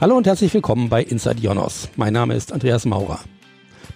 Hallo 0.00 0.16
und 0.16 0.26
herzlich 0.26 0.52
willkommen 0.52 0.88
bei 0.88 1.04
Inside 1.04 1.40
Jonos. 1.40 1.88
Mein 1.94 2.12
Name 2.12 2.34
ist 2.34 2.52
Andreas 2.52 2.84
Maurer. 2.84 3.20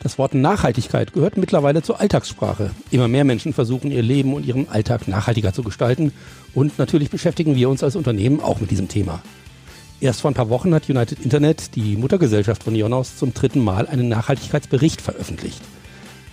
Das 0.01 0.17
Wort 0.17 0.33
Nachhaltigkeit 0.33 1.13
gehört 1.13 1.37
mittlerweile 1.37 1.83
zur 1.83 1.99
Alltagssprache. 1.99 2.71
Immer 2.93 3.09
mehr 3.09 3.25
Menschen 3.25 3.53
versuchen 3.53 3.91
ihr 3.91 4.03
Leben 4.03 4.33
und 4.33 4.47
ihren 4.47 4.69
Alltag 4.69 5.09
nachhaltiger 5.09 5.53
zu 5.53 5.65
gestalten 5.65 6.13
und 6.55 6.79
natürlich 6.79 7.11
beschäftigen 7.11 7.57
wir 7.57 7.69
uns 7.69 7.83
als 7.83 7.97
Unternehmen 7.97 8.41
auch 8.41 8.61
mit 8.61 8.71
diesem 8.71 8.87
Thema. 8.87 9.21
Erst 10.01 10.21
vor 10.21 10.31
ein 10.31 10.35
paar 10.35 10.51
Wochen 10.51 10.73
hat 10.73 10.89
United 10.89 11.19
Internet, 11.19 11.75
die 11.75 11.97
Muttergesellschaft 11.97 12.63
von 12.63 12.77
Jonos, 12.77 13.17
zum 13.17 13.35
dritten 13.35 13.65
Mal 13.65 13.89
einen 13.89 14.09
Nachhaltigkeitsbericht 14.09 15.01
veröffentlicht. 15.01 15.61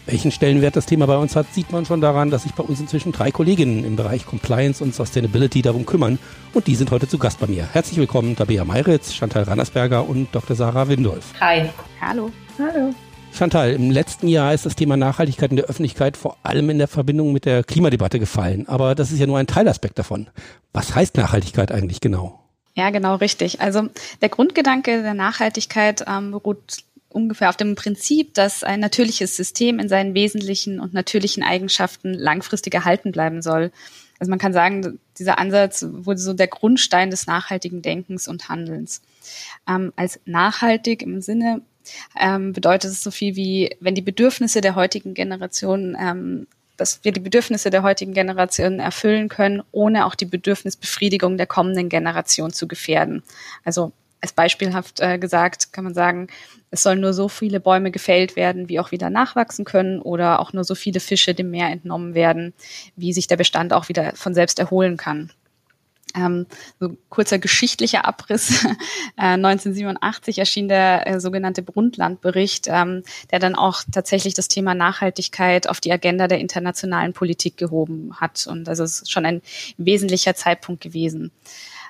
Welchen 0.07 0.31
Stellenwert 0.31 0.75
das 0.75 0.85
Thema 0.85 1.07
bei 1.07 1.17
uns 1.17 1.35
hat, 1.35 1.51
sieht 1.51 1.71
man 1.71 1.87
schon 1.87 1.99
daran, 1.99 2.29
dass 2.29 2.43
sich 2.43 2.53
bei 2.53 2.63
uns 2.63 2.79
inzwischen 2.79 3.11
drei 3.11 3.31
Kolleginnen 3.31 3.83
im 3.83 3.95
Bereich 3.95 4.27
Compliance 4.27 4.83
und 4.83 4.93
Sustainability 4.93 5.63
darum 5.63 5.87
kümmern 5.87 6.19
und 6.53 6.67
die 6.67 6.75
sind 6.75 6.91
heute 6.91 7.07
zu 7.07 7.17
Gast 7.17 7.39
bei 7.39 7.47
mir. 7.47 7.67
Herzlich 7.73 7.97
willkommen 7.97 8.35
Tabea 8.35 8.65
Meiritz, 8.65 9.13
Chantal 9.15 9.43
Rannersberger 9.43 10.07
und 10.07 10.27
Dr. 10.31 10.55
Sarah 10.55 10.87
Windolf. 10.89 11.33
Hi. 11.41 11.69
Hallo. 11.99 12.29
Hallo. 12.59 12.93
Chantal, 13.33 13.71
im 13.71 13.89
letzten 13.89 14.27
Jahr 14.27 14.53
ist 14.53 14.67
das 14.67 14.75
Thema 14.75 14.95
Nachhaltigkeit 14.95 15.49
in 15.49 15.57
der 15.57 15.65
Öffentlichkeit 15.65 16.17
vor 16.17 16.37
allem 16.43 16.69
in 16.69 16.77
der 16.77 16.87
Verbindung 16.87 17.33
mit 17.33 17.45
der 17.45 17.63
Klimadebatte 17.63 18.19
gefallen. 18.19 18.67
Aber 18.67 18.93
das 18.93 19.11
ist 19.11 19.17
ja 19.17 19.25
nur 19.25 19.39
ein 19.39 19.47
Teilaspekt 19.47 19.97
davon. 19.97 20.27
Was 20.71 20.93
heißt 20.93 21.17
Nachhaltigkeit 21.17 21.71
eigentlich 21.71 21.99
genau? 21.99 22.45
Ja, 22.75 22.91
genau 22.91 23.15
richtig. 23.15 23.59
Also 23.59 23.87
der 24.21 24.29
Grundgedanke 24.29 25.01
der 25.01 25.15
Nachhaltigkeit 25.15 26.05
ähm, 26.07 26.29
beruht 26.31 26.84
ungefähr 27.15 27.49
auf 27.49 27.57
dem 27.57 27.75
Prinzip, 27.75 28.33
dass 28.33 28.63
ein 28.63 28.79
natürliches 28.79 29.35
System 29.35 29.79
in 29.79 29.89
seinen 29.89 30.13
wesentlichen 30.13 30.79
und 30.79 30.93
natürlichen 30.93 31.43
Eigenschaften 31.43 32.13
langfristig 32.13 32.73
erhalten 32.73 33.11
bleiben 33.11 33.41
soll. 33.41 33.71
Also 34.19 34.29
man 34.29 34.39
kann 34.39 34.53
sagen, 34.53 34.99
dieser 35.17 35.39
Ansatz 35.39 35.85
wurde 35.89 36.19
so 36.19 36.33
der 36.33 36.47
Grundstein 36.47 37.09
des 37.09 37.27
nachhaltigen 37.27 37.81
Denkens 37.81 38.27
und 38.27 38.49
Handelns. 38.49 39.01
Ähm, 39.67 39.91
als 39.95 40.19
nachhaltig 40.25 41.01
im 41.01 41.21
Sinne 41.21 41.61
ähm, 42.19 42.53
bedeutet 42.53 42.91
es 42.91 43.03
so 43.03 43.11
viel 43.11 43.35
wie, 43.35 43.75
wenn 43.79 43.95
die 43.95 44.01
Bedürfnisse 44.01 44.61
der 44.61 44.75
heutigen 44.75 45.13
Generation 45.13 45.97
ähm, 45.99 46.47
dass 46.77 47.03
wir 47.03 47.11
die 47.11 47.21
Bedürfnisse 47.21 47.69
der 47.69 47.83
heutigen 47.83 48.13
Generation 48.13 48.79
erfüllen 48.79 49.29
können, 49.29 49.63
ohne 49.71 50.05
auch 50.05 50.15
die 50.15 50.25
Bedürfnisbefriedigung 50.25 51.37
der 51.37 51.47
kommenden 51.47 51.89
Generation 51.89 52.51
zu 52.51 52.67
gefährden. 52.67 53.23
Also 53.63 53.93
als 54.21 54.33
beispielhaft 54.33 54.99
äh, 54.99 55.17
gesagt 55.17 55.73
kann 55.73 55.83
man 55.83 55.93
sagen, 55.93 56.27
es 56.71 56.83
sollen 56.83 56.99
nur 56.99 57.13
so 57.13 57.29
viele 57.29 57.59
Bäume 57.59 57.91
gefällt 57.91 58.35
werden, 58.35 58.69
wie 58.69 58.79
auch 58.79 58.91
wieder 58.91 59.09
nachwachsen 59.09 59.65
können 59.65 60.01
oder 60.01 60.39
auch 60.39 60.51
nur 60.51 60.63
so 60.63 60.75
viele 60.75 60.99
Fische 60.99 61.33
dem 61.33 61.51
Meer 61.51 61.69
entnommen 61.69 62.13
werden, 62.13 62.53
wie 62.95 63.13
sich 63.13 63.27
der 63.27 63.37
Bestand 63.37 63.71
auch 63.71 63.87
wieder 63.87 64.13
von 64.15 64.33
selbst 64.33 64.59
erholen 64.59 64.97
kann. 64.97 65.31
Ähm, 66.15 66.45
so 66.79 66.95
kurzer 67.09 67.39
geschichtlicher 67.39 68.05
Abriss. 68.05 68.65
Äh, 69.17 69.37
1987 69.37 70.39
erschien 70.39 70.67
der 70.67 71.07
äh, 71.07 71.19
sogenannte 71.21 71.61
Brundtland-Bericht, 71.61 72.67
ähm, 72.67 73.03
der 73.31 73.39
dann 73.39 73.55
auch 73.55 73.81
tatsächlich 73.89 74.33
das 74.33 74.49
Thema 74.49 74.75
Nachhaltigkeit 74.75 75.69
auf 75.69 75.79
die 75.79 75.93
Agenda 75.93 76.27
der 76.27 76.39
internationalen 76.39 77.13
Politik 77.13 77.55
gehoben 77.55 78.19
hat. 78.19 78.45
Und 78.45 78.67
es 78.67 78.79
ist 78.79 79.09
schon 79.09 79.25
ein 79.25 79.41
wesentlicher 79.77 80.35
Zeitpunkt 80.35 80.81
gewesen. 80.83 81.31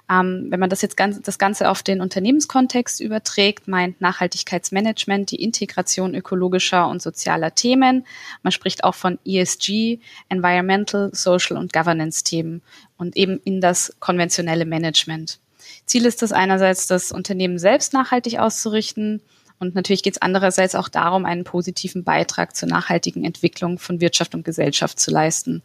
Ähm, 0.10 0.48
wenn 0.50 0.60
man 0.60 0.70
das 0.70 0.82
jetzt 0.82 0.98
ganz, 0.98 1.22
das 1.22 1.40
Ganze 1.40 1.70
auf 1.70 1.82
den 1.82 2.00
Unternehmenskontext 2.02 3.02
überträgt, 3.02 3.68
meint 3.68 4.02
Nachhaltigkeitsmanagement 4.02 5.32
die 5.32 5.42
Integration 5.42 6.14
ökologischer 6.14 6.88
und 6.88 7.02
sozialer 7.02 7.56
Themen. 7.56 8.06
Man 8.44 8.52
spricht 8.52 8.84
auch 8.84 8.96
von 8.96 9.18
ESG, 9.26 10.00
Environmental, 10.30 11.10
Social 11.14 11.58
und 11.58 11.74
Governance-Themen 11.74 12.62
und 12.98 13.18
eben 13.18 13.40
in 13.44 13.62
das 13.62 13.96
konventionelle 14.00 14.66
Management. 14.66 15.40
Ziel 15.86 16.06
ist 16.06 16.22
es 16.22 16.32
einerseits, 16.32 16.88
das 16.88 17.12
Unternehmen 17.12 17.58
selbst 17.58 17.94
nachhaltig 17.94 18.40
auszurichten, 18.40 19.22
und 19.60 19.76
natürlich 19.76 20.04
geht 20.04 20.16
es 20.16 20.22
andererseits 20.22 20.76
auch 20.76 20.90
darum, 20.90 21.26
einen 21.26 21.44
positiven 21.44 22.04
Beitrag 22.04 22.56
zur 22.56 22.68
nachhaltigen 22.68 23.24
Entwicklung 23.24 23.80
von 23.80 24.02
Wirtschaft 24.02 24.36
und 24.36 24.44
Gesellschaft 24.44 25.00
zu 25.00 25.12
leisten. 25.12 25.64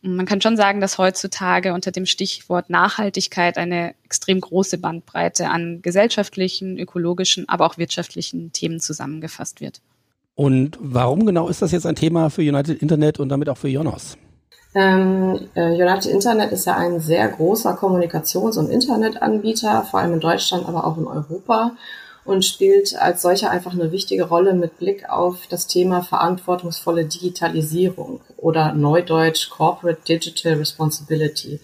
Man 0.00 0.26
kann 0.26 0.40
schon 0.40 0.56
sagen, 0.56 0.80
dass 0.80 0.98
heutzutage 0.98 1.74
unter 1.74 1.90
dem 1.90 2.06
Stichwort 2.06 2.70
Nachhaltigkeit 2.70 3.58
eine 3.58 3.94
extrem 4.04 4.40
große 4.40 4.78
Bandbreite 4.78 5.48
an 5.48 5.82
gesellschaftlichen, 5.82 6.78
ökologischen, 6.78 7.48
aber 7.48 7.66
auch 7.66 7.78
wirtschaftlichen 7.78 8.52
Themen 8.52 8.80
zusammengefasst 8.80 9.60
wird. 9.60 9.80
Und 10.34 10.78
warum 10.80 11.26
genau 11.26 11.48
ist 11.48 11.62
das 11.62 11.72
jetzt 11.72 11.84
ein 11.84 11.96
Thema 11.96 12.30
für 12.30 12.42
United 12.42 12.80
Internet 12.80 13.18
und 13.18 13.28
damit 13.28 13.48
auch 13.48 13.56
für 13.56 13.68
Jonas? 13.68 14.16
Ähm, 14.74 15.48
äh, 15.54 15.72
United 15.72 16.06
Internet 16.12 16.52
ist 16.52 16.66
ja 16.66 16.76
ein 16.76 17.00
sehr 17.00 17.26
großer 17.26 17.72
Kommunikations- 17.72 18.56
und 18.56 18.70
Internetanbieter, 18.70 19.82
vor 19.90 19.98
allem 19.98 20.14
in 20.14 20.20
Deutschland, 20.20 20.68
aber 20.68 20.86
auch 20.86 20.96
in 20.96 21.06
Europa 21.06 21.72
und 22.28 22.44
spielt 22.44 22.94
als 22.96 23.22
solcher 23.22 23.50
einfach 23.50 23.72
eine 23.72 23.90
wichtige 23.90 24.24
Rolle 24.24 24.52
mit 24.52 24.78
Blick 24.78 25.08
auf 25.08 25.46
das 25.48 25.66
Thema 25.66 26.02
verantwortungsvolle 26.02 27.06
Digitalisierung 27.06 28.20
oder 28.36 28.74
Neudeutsch 28.74 29.48
Corporate 29.48 30.02
Digital 30.06 30.52
Responsibility. 30.54 31.58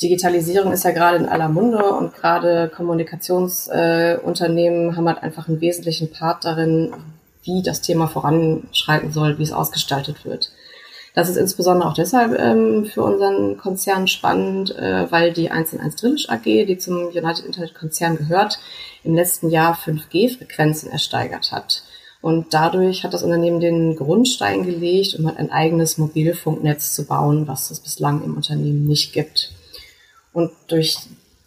Digitalisierung 0.00 0.72
ist 0.72 0.84
ja 0.84 0.92
gerade 0.92 1.16
in 1.16 1.26
aller 1.26 1.48
Munde 1.48 1.84
und 1.84 2.14
gerade 2.14 2.70
Kommunikationsunternehmen 2.74 4.90
äh, 4.90 4.92
haben 4.94 5.08
halt 5.08 5.24
einfach 5.24 5.48
einen 5.48 5.60
wesentlichen 5.60 6.12
Part 6.12 6.44
darin, 6.44 6.92
wie 7.42 7.62
das 7.62 7.80
Thema 7.80 8.06
voranschreiten 8.06 9.10
soll, 9.10 9.38
wie 9.38 9.42
es 9.42 9.52
ausgestaltet 9.52 10.24
wird. 10.24 10.52
Das 11.16 11.30
ist 11.30 11.36
insbesondere 11.36 11.88
auch 11.88 11.94
deshalb 11.94 12.38
ähm, 12.38 12.84
für 12.84 13.02
unseren 13.02 13.56
Konzern 13.56 14.06
spannend, 14.06 14.76
äh, 14.76 15.10
weil 15.10 15.32
die 15.32 15.50
1&1 15.50 15.98
Drillisch 15.98 16.28
AG, 16.28 16.42
die 16.44 16.76
zum 16.76 17.06
United 17.06 17.46
Internet 17.46 17.74
Konzern 17.74 18.18
gehört, 18.18 18.58
im 19.02 19.14
letzten 19.14 19.48
Jahr 19.48 19.78
5G-Frequenzen 19.78 20.90
ersteigert 20.90 21.52
hat. 21.52 21.84
Und 22.20 22.52
dadurch 22.52 23.02
hat 23.02 23.14
das 23.14 23.22
Unternehmen 23.22 23.60
den 23.60 23.96
Grundstein 23.96 24.66
gelegt, 24.66 25.18
um 25.18 25.26
halt 25.26 25.38
ein 25.38 25.50
eigenes 25.50 25.96
Mobilfunknetz 25.96 26.94
zu 26.94 27.06
bauen, 27.06 27.48
was 27.48 27.70
es 27.70 27.80
bislang 27.80 28.22
im 28.22 28.36
Unternehmen 28.36 28.84
nicht 28.84 29.14
gibt. 29.14 29.52
Und 30.34 30.50
durch 30.68 30.98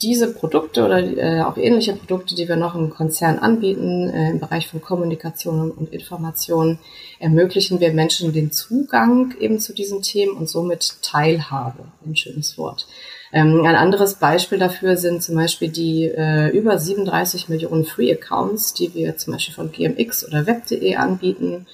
diese 0.02 0.34
Produkte 0.34 0.86
oder 0.86 1.00
äh, 1.00 1.42
auch 1.42 1.58
ähnliche 1.58 1.94
Produkte, 1.94 2.34
die 2.34 2.48
wir 2.48 2.56
noch 2.56 2.74
im 2.76 2.90
Konzern 2.90 3.38
anbieten, 3.38 4.10
äh, 4.10 4.32
im 4.32 4.40
Bereich 4.40 4.68
von 4.68 4.82
Kommunikation 4.82 5.72
und 5.72 5.92
Information, 5.92 6.80
ermöglichen 7.20 7.82
wir 7.82 7.92
Menschen 7.92 8.32
den 8.32 8.52
Zugang 8.52 9.34
eben 9.40 9.60
zu 9.60 9.74
diesen 9.74 10.02
Themen 10.02 10.38
und 10.38 10.48
somit 10.48 11.02
Teilhabe, 11.02 11.84
ein 12.06 12.16
schönes 12.16 12.58
Wort. 12.58 12.88
Ähm, 13.34 13.66
ein 13.66 13.76
anderes 13.76 14.16
Beispiel 14.16 14.58
dafür 14.58 14.96
sind 14.96 15.22
zum 15.22 15.36
Beispiel 15.36 15.70
die 15.70 16.06
äh, 16.06 16.48
über 16.50 16.80
37 16.80 17.50
Millionen 17.50 17.84
Free 17.84 18.12
Accounts, 18.12 18.74
die 18.74 18.94
wir 18.96 19.18
zum 19.18 19.34
Beispiel 19.34 19.54
von 19.54 19.72
GMX 19.72 20.26
oder 20.26 20.48
Web.de 20.48 20.96
anbieten 20.96 21.68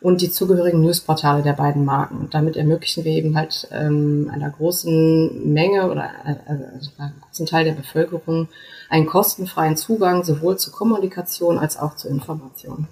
und 0.00 0.20
die 0.20 0.30
zugehörigen 0.30 0.80
Newsportale 0.80 1.42
der 1.42 1.54
beiden 1.54 1.84
Marken. 1.84 2.28
damit 2.30 2.56
ermöglichen 2.56 3.04
wir 3.04 3.12
eben 3.12 3.36
halt 3.36 3.68
ähm, 3.72 4.30
einer 4.32 4.50
großen 4.50 5.52
Menge 5.52 5.90
oder 5.90 6.10
äh, 6.24 6.36
also 6.48 6.90
einem 6.98 7.20
großen 7.20 7.46
Teil 7.46 7.64
der 7.64 7.72
Bevölkerung 7.72 8.48
einen 8.88 9.06
kostenfreien 9.06 9.76
Zugang 9.76 10.22
sowohl 10.22 10.56
zur 10.56 10.72
Kommunikation 10.72 11.58
als 11.58 11.78
auch 11.78 11.96
zur 11.96 12.10
Information. 12.10 12.86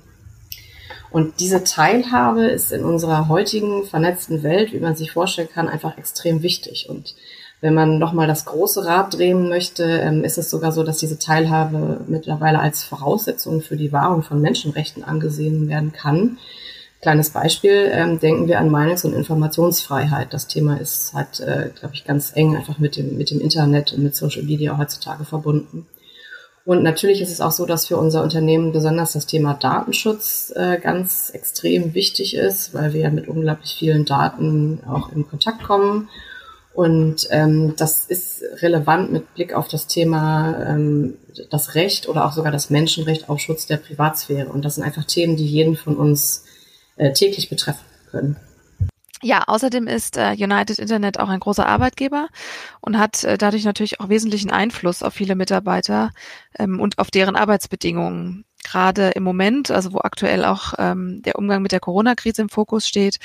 Und 1.11 1.41
diese 1.41 1.63
Teilhabe 1.63 2.47
ist 2.47 2.73
in 2.73 2.85
unserer 2.85 3.29
heutigen 3.29 3.85
vernetzten 3.85 4.43
Welt, 4.43 4.73
wie 4.73 4.81
man 4.81 4.97
sich 4.97 5.13
vorstellen 5.13 5.49
kann, 5.49 5.69
einfach 5.69 5.97
extrem 5.97 6.43
wichtig. 6.43 6.89
Und 6.91 7.15
wenn 7.61 7.73
man 7.73 7.99
nochmal 7.99 8.27
das 8.27 8.45
große 8.45 8.85
Rad 8.85 9.15
drehen 9.15 9.49
möchte, 9.49 9.85
ähm, 9.85 10.25
ist 10.25 10.39
es 10.39 10.51
sogar 10.51 10.73
so, 10.73 10.83
dass 10.83 10.99
diese 10.99 11.19
Teilhabe 11.19 12.01
mittlerweile 12.09 12.59
als 12.59 12.85
Voraussetzung 12.85 13.63
für 13.63 13.77
die 13.77 13.93
Wahrung 13.93 14.23
von 14.23 14.41
Menschenrechten 14.41 15.05
angesehen 15.05 15.69
werden 15.69 15.93
kann. 15.93 16.39
Kleines 17.03 17.31
Beispiel, 17.31 17.91
ähm, 17.93 18.19
denken 18.19 18.49
wir 18.49 18.59
an 18.59 18.71
Meinungs- 18.71 19.05
und 19.05 19.13
Informationsfreiheit. 19.13 20.33
Das 20.33 20.47
Thema 20.47 20.81
ist 20.81 21.13
halt, 21.13 21.41
äh, 21.41 21.71
glaube 21.79 21.95
ich, 21.95 22.05
ganz 22.05 22.33
eng 22.35 22.57
einfach 22.57 22.79
mit 22.79 22.97
dem, 22.97 23.17
mit 23.19 23.31
dem 23.31 23.41
Internet 23.41 23.93
und 23.93 24.03
mit 24.03 24.17
Social 24.17 24.43
Media 24.43 24.79
heutzutage 24.79 25.25
verbunden. 25.25 25.87
Und 26.65 26.83
natürlich 26.83 27.21
ist 27.21 27.31
es 27.31 27.41
auch 27.41 27.53
so, 27.53 27.65
dass 27.65 27.87
für 27.87 27.97
unser 27.97 28.25
Unternehmen 28.25 28.73
besonders 28.73 29.13
das 29.13 29.27
Thema 29.27 29.55
Datenschutz 29.55 30.53
äh, 30.57 30.79
ganz 30.79 31.31
extrem 31.31 31.95
wichtig 31.95 32.35
ist, 32.35 32.75
weil 32.75 32.93
wir 32.93 33.03
ja 33.03 33.11
mit 33.11 33.29
unglaublich 33.29 33.77
vielen 33.79 34.05
Daten 34.05 34.81
auch 34.89 35.13
in 35.13 35.29
Kontakt 35.29 35.63
kommen. 35.63 36.09
Und 36.75 37.29
ähm, 37.31 37.75
das 37.77 38.05
ist 38.07 38.43
relevant 38.63 39.13
mit 39.13 39.33
Blick 39.35 39.55
auf 39.55 39.69
das 39.69 39.87
Thema 39.87 40.57
ähm, 40.69 41.15
das 41.51 41.77
Recht 41.77 42.09
oder 42.09 42.27
auch 42.27 42.33
sogar 42.33 42.51
das 42.51 42.69
Menschenrecht 42.69 43.29
auf 43.29 43.39
Schutz 43.39 43.67
der 43.67 43.77
Privatsphäre. 43.77 44.49
Und 44.49 44.65
das 44.65 44.75
sind 44.75 44.83
einfach 44.85 45.05
Themen, 45.05 45.37
die 45.37 45.47
jeden 45.47 45.77
von 45.77 45.97
uns 45.97 46.46
äh, 46.97 47.13
täglich 47.13 47.49
betreffen 47.49 47.85
können. 48.11 48.37
Ja, 49.23 49.45
außerdem 49.47 49.87
ist 49.87 50.19
äh, 50.19 50.33
United 50.33 50.79
Internet 50.79 51.19
auch 51.19 51.29
ein 51.29 51.41
großer 51.41 51.67
Arbeitgeber 51.67 52.29
und 52.81 52.99
hat 52.99 53.25
äh, 53.25 53.39
dadurch 53.39 53.65
natürlich 53.65 53.99
auch 54.01 54.09
wesentlichen 54.11 54.51
Einfluss 54.51 55.03
auf 55.03 55.15
viele 55.15 55.35
Mitarbeiter 55.35 56.11
ähm, 56.59 56.81
und 56.81 56.99
auf 56.99 57.11
deren 57.11 57.35
Arbeitsbedingungen. 57.35 58.45
Gerade 58.67 59.11
im 59.11 59.23
Moment, 59.23 59.71
also 59.71 59.93
wo 59.93 59.99
aktuell 59.99 60.45
auch 60.45 60.75
ähm, 60.79 61.23
der 61.23 61.37
Umgang 61.37 61.63
mit 61.63 61.73
der 61.73 61.81
Corona-Krise 61.81 62.43
im 62.43 62.49
Fokus 62.49 62.89
steht, 62.89 63.19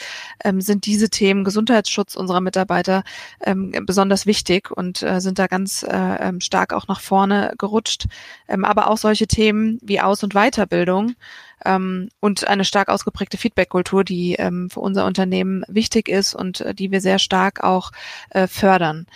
ähm, 0.43 0.61
sind 0.61 0.85
diese 0.85 1.09
Themen 1.09 1.43
Gesundheitsschutz 1.43 2.15
unserer 2.15 2.41
Mitarbeiter 2.41 3.03
ähm, 3.41 3.71
besonders 3.85 4.25
wichtig 4.25 4.69
und 4.71 5.01
äh, 5.01 5.19
sind 5.19 5.39
da 5.39 5.47
ganz 5.47 5.83
äh, 5.83 5.89
ähm, 5.89 6.41
stark 6.41 6.73
auch 6.73 6.87
nach 6.87 7.01
vorne 7.01 7.53
gerutscht. 7.57 8.05
Ähm, 8.47 8.65
aber 8.65 8.87
auch 8.87 8.97
solche 8.97 9.27
Themen 9.27 9.79
wie 9.81 9.99
Aus- 9.99 10.23
und 10.23 10.33
Weiterbildung 10.33 11.15
ähm, 11.65 12.09
und 12.19 12.47
eine 12.47 12.65
stark 12.65 12.89
ausgeprägte 12.89 13.37
Feedback-Kultur, 13.37 14.03
die 14.03 14.35
ähm, 14.35 14.69
für 14.69 14.79
unser 14.79 15.05
Unternehmen 15.05 15.63
wichtig 15.67 16.07
ist 16.07 16.35
und 16.35 16.61
äh, 16.61 16.73
die 16.73 16.91
wir 16.91 17.01
sehr 17.01 17.19
stark 17.19 17.63
auch 17.63 17.91
äh, 18.29 18.47
fördern. 18.47 19.07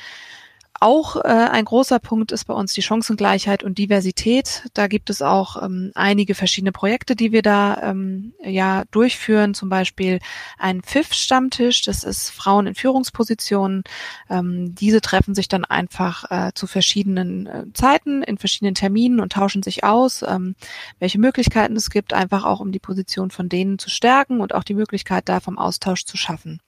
Auch 0.81 1.16
äh, 1.16 1.30
ein 1.30 1.63
großer 1.63 2.00
Punkt 2.00 2.33
ist 2.33 2.45
bei 2.45 2.54
uns 2.54 2.74
die 2.74 2.81
Chancengleichheit 2.81 3.63
und 3.63 3.77
Diversität. 3.77 4.68
Da 4.74 4.88
gibt 4.88 5.10
es 5.10 5.22
auch 5.22 5.62
ähm, 5.63 5.92
einige 5.95 6.36
verschiedene 6.36 6.74
Projekte, 6.74 7.16
die 7.16 7.31
wir 7.31 7.42
da 7.42 7.81
ähm, 7.81 8.33
ja 8.44 8.83
durchführen. 8.92 9.54
Zum 9.54 9.69
Beispiel 9.69 10.19
ein 10.57 10.81
FIF-Stammtisch, 10.81 11.83
das 11.83 12.04
ist 12.04 12.30
Frauen 12.30 12.68
in 12.68 12.75
Führungspositionen. 12.75 13.83
Ähm, 14.30 14.75
diese 14.75 15.00
treffen 15.00 15.33
sich 15.33 15.48
dann 15.48 15.63
einfach 15.63 16.30
äh, 16.30 16.51
zu 16.54 16.68
verschiedenen 16.68 17.48
äh, 17.48 17.63
Zeiten, 17.74 18.21
in 18.21 18.38
verschiedenen 18.38 18.75
Terminen 18.75 19.21
und 19.21 19.31
tauschen 19.31 19.63
sich 19.63 19.86
aus, 19.86 20.24
ähm, 20.24 20.56
welche 21.00 21.19
Möglichkeiten 21.19 21.78
es 21.78 21.89
gibt, 21.89 22.13
einfach 22.13 22.44
auch 22.44 22.60
um 22.60 22.74
die 22.74 22.80
Position 22.80 23.31
von 23.31 23.48
denen 23.48 23.80
zu 23.80 23.89
stärken 23.89 24.42
und 24.42 24.54
auch 24.54 24.63
die 24.63 24.74
Möglichkeit 24.74 25.30
da 25.30 25.39
vom 25.39 25.57
Austausch 25.57 26.06
zu 26.06 26.18
schaffen 26.18 26.60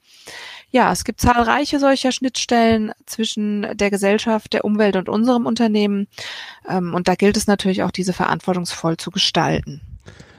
ja, 0.72 0.92
es 0.92 1.04
gibt 1.04 1.22
zahlreiche 1.22 1.80
solcher 1.80 2.12
Schnittstellen 2.12 2.92
zwischen 3.06 3.68
der 3.76 3.90
Gesellschaft, 3.90 4.54
der 4.54 4.66
Umwelt 4.66 4.96
und 4.96 5.10
unserem 5.10 5.46
Unternehmen. 5.46 6.08
Ähm, 6.68 6.94
und 6.94 7.08
da 7.08 7.16
gilt 7.16 7.38
es 7.38 7.48
natürlich 7.48 7.84
auch, 7.84 7.92
diese 7.92 8.14
verantwortungsvoll 8.14 8.98
zu 8.98 9.12
gestalten. 9.12 9.82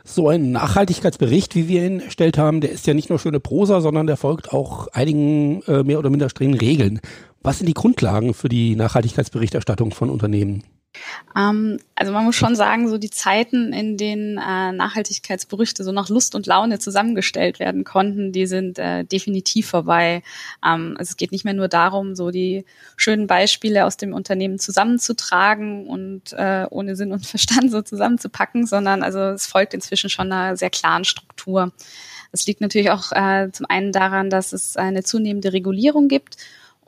So 0.04 0.28
ein 0.28 0.52
Nachhaltigkeitsbericht, 0.52 1.54
wie 1.54 1.68
wir 1.68 1.84
ihn 1.84 2.00
erstellt 2.00 2.38
haben, 2.38 2.60
der 2.60 2.70
ist 2.70 2.86
ja 2.86 2.94
nicht 2.94 3.10
nur 3.10 3.18
schöne 3.18 3.40
Prosa, 3.40 3.80
sondern 3.80 4.06
der 4.06 4.16
folgt 4.16 4.52
auch 4.52 4.88
einigen 4.88 5.62
äh, 5.62 5.82
mehr 5.82 5.98
oder 5.98 6.10
minder 6.10 6.30
strengen 6.30 6.54
Regeln. 6.54 7.00
Was 7.42 7.58
sind 7.58 7.66
die 7.66 7.74
Grundlagen 7.74 8.34
für 8.34 8.48
die 8.48 8.74
Nachhaltigkeitsberichterstattung 8.74 9.92
von 9.92 10.10
Unternehmen? 10.10 10.64
Ähm, 11.36 11.78
also 11.94 12.12
man 12.12 12.24
muss 12.24 12.36
schon 12.36 12.56
sagen, 12.56 12.88
so 12.88 12.98
die 12.98 13.10
Zeiten, 13.10 13.72
in 13.72 13.96
denen 13.96 14.38
äh, 14.38 14.72
Nachhaltigkeitsberichte 14.72 15.84
so 15.84 15.92
nach 15.92 16.08
Lust 16.08 16.34
und 16.34 16.46
Laune 16.46 16.78
zusammengestellt 16.78 17.58
werden 17.58 17.84
konnten, 17.84 18.32
die 18.32 18.46
sind 18.46 18.78
äh, 18.78 19.04
definitiv 19.04 19.68
vorbei. 19.68 20.22
Ähm, 20.64 20.94
also 20.98 21.10
es 21.10 21.16
geht 21.16 21.32
nicht 21.32 21.44
mehr 21.44 21.54
nur 21.54 21.68
darum, 21.68 22.14
so 22.14 22.30
die 22.30 22.64
schönen 22.96 23.26
Beispiele 23.26 23.84
aus 23.84 23.96
dem 23.96 24.12
Unternehmen 24.12 24.58
zusammenzutragen 24.58 25.86
und 25.86 26.32
äh, 26.32 26.66
ohne 26.70 26.96
Sinn 26.96 27.12
und 27.12 27.26
Verstand 27.38 27.70
so 27.70 27.82
zusammenzupacken, 27.82 28.66
sondern 28.66 29.02
also 29.02 29.20
es 29.20 29.46
folgt 29.46 29.74
inzwischen 29.74 30.10
schon 30.10 30.32
einer 30.32 30.56
sehr 30.56 30.70
klaren 30.70 31.04
Struktur. 31.04 31.72
Es 32.30 32.46
liegt 32.46 32.60
natürlich 32.60 32.90
auch 32.90 33.12
äh, 33.12 33.50
zum 33.52 33.66
einen 33.66 33.92
daran, 33.92 34.28
dass 34.28 34.52
es 34.52 34.76
eine 34.76 35.02
zunehmende 35.02 35.52
Regulierung 35.52 36.08
gibt 36.08 36.36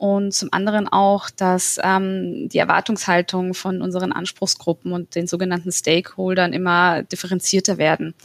und 0.01 0.33
zum 0.33 0.49
anderen 0.51 0.87
auch, 0.87 1.29
dass 1.29 1.79
ähm, 1.83 2.49
die 2.49 2.57
Erwartungshaltung 2.57 3.53
von 3.53 3.83
unseren 3.83 4.11
Anspruchsgruppen 4.11 4.93
und 4.93 5.13
den 5.13 5.27
sogenannten 5.27 5.71
Stakeholdern 5.71 6.53
immer 6.53 7.03
differenzierter 7.03 7.77
werden. 7.77 8.15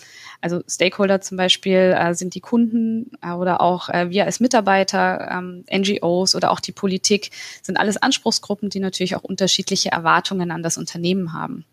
Also 0.40 0.62
Stakeholder 0.66 1.20
zum 1.20 1.36
Beispiel 1.36 1.94
äh, 1.94 2.14
sind 2.14 2.34
die 2.34 2.40
Kunden 2.40 3.10
äh, 3.20 3.32
oder 3.32 3.60
auch 3.60 3.90
äh, 3.90 4.08
wir 4.08 4.24
als 4.24 4.40
Mitarbeiter, 4.40 5.30
ähm, 5.30 5.66
NGOs 5.70 6.34
oder 6.34 6.50
auch 6.50 6.60
die 6.60 6.72
Politik 6.72 7.28
sind 7.60 7.78
alles 7.78 7.98
Anspruchsgruppen, 7.98 8.70
die 8.70 8.80
natürlich 8.80 9.14
auch 9.14 9.24
unterschiedliche 9.24 9.90
Erwartungen 9.90 10.52
an 10.52 10.62
das 10.62 10.78
Unternehmen 10.78 11.34
haben. 11.34 11.66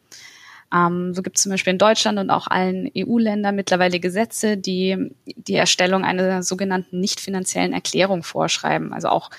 Ähm, 0.73 1.13
so 1.13 1.21
gibt 1.21 1.37
es 1.37 1.43
zum 1.43 1.51
Beispiel 1.51 1.71
in 1.71 1.79
Deutschland 1.79 2.19
und 2.19 2.29
auch 2.29 2.47
allen 2.47 2.91
EU-Ländern 2.97 3.55
mittlerweile 3.55 4.01
Gesetze, 4.01 4.57
die 4.57 5.11
die 5.25 5.55
Erstellung 5.55 6.03
einer 6.03 6.43
sogenannten 6.43 6.99
nicht 6.99 7.21
finanziellen 7.21 7.71
Erklärung 7.71 8.23
vorschreiben. 8.23 8.91
Also 8.91 9.07
auch 9.07 9.29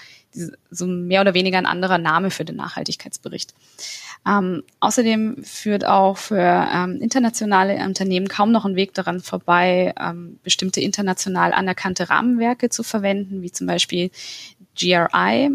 so 0.71 0.87
mehr 0.87 1.21
oder 1.21 1.35
weniger 1.35 1.59
ein 1.59 1.67
anderer 1.67 1.99
Name 1.99 2.31
für 2.31 2.45
den 2.45 2.57
Nachhaltigkeitsbericht. 2.57 3.55
Ähm, 4.27 4.63
außerdem 4.81 5.45
führt 5.45 5.85
auch 5.85 6.17
für 6.17 6.39
ähm, 6.41 7.01
internationale 7.01 7.77
Unternehmen 7.85 8.29
kaum 8.29 8.53
noch 8.53 8.65
ein 8.65 8.77
Weg 8.77 8.95
daran 8.95 9.21
vorbei, 9.21 9.95
ähm, 10.01 10.39
bestimmte 10.43 10.81
international 10.81 11.53
anerkannte 11.53 12.09
Rahmenwerke 12.09 12.71
zu 12.71 12.83
verwenden, 12.83 13.43
wie 13.43 13.53
zum 13.53 13.67
Beispiel 13.67 14.11
GRI, 14.79 15.51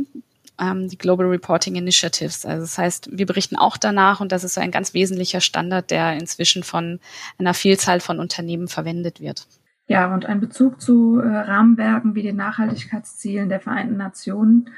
ähm, 0.60 0.88
die 0.88 0.98
Global 0.98 1.28
Reporting 1.28 1.76
Initiatives. 1.76 2.46
Also 2.46 2.62
das 2.62 2.78
heißt, 2.78 3.10
wir 3.12 3.26
berichten 3.26 3.56
auch 3.56 3.78
danach 3.78 4.20
und 4.20 4.32
das 4.32 4.44
ist 4.44 4.54
so 4.54 4.62
ein 4.62 4.72
ganz 4.72 4.94
wesentlicher 4.94 5.42
Standard, 5.42 5.90
der 5.90 6.14
inzwischen 6.14 6.64
von 6.64 7.00
einer 7.38 7.54
Vielzahl 7.54 8.00
von 8.00 8.20
Unternehmen 8.20 8.68
verwendet 8.68 9.20
wird. 9.20 9.48
Ja, 9.90 10.14
und 10.14 10.28
ein 10.28 10.40
Bezug 10.40 10.80
zu 10.80 11.20
äh, 11.20 11.28
Rahmenwerken 11.28 12.14
wie 12.14 12.22
den 12.22 12.36
Nachhaltigkeitszielen 12.36 13.50
der 13.50 13.60
Vereinten 13.60 13.98
Nationen, 13.98 14.70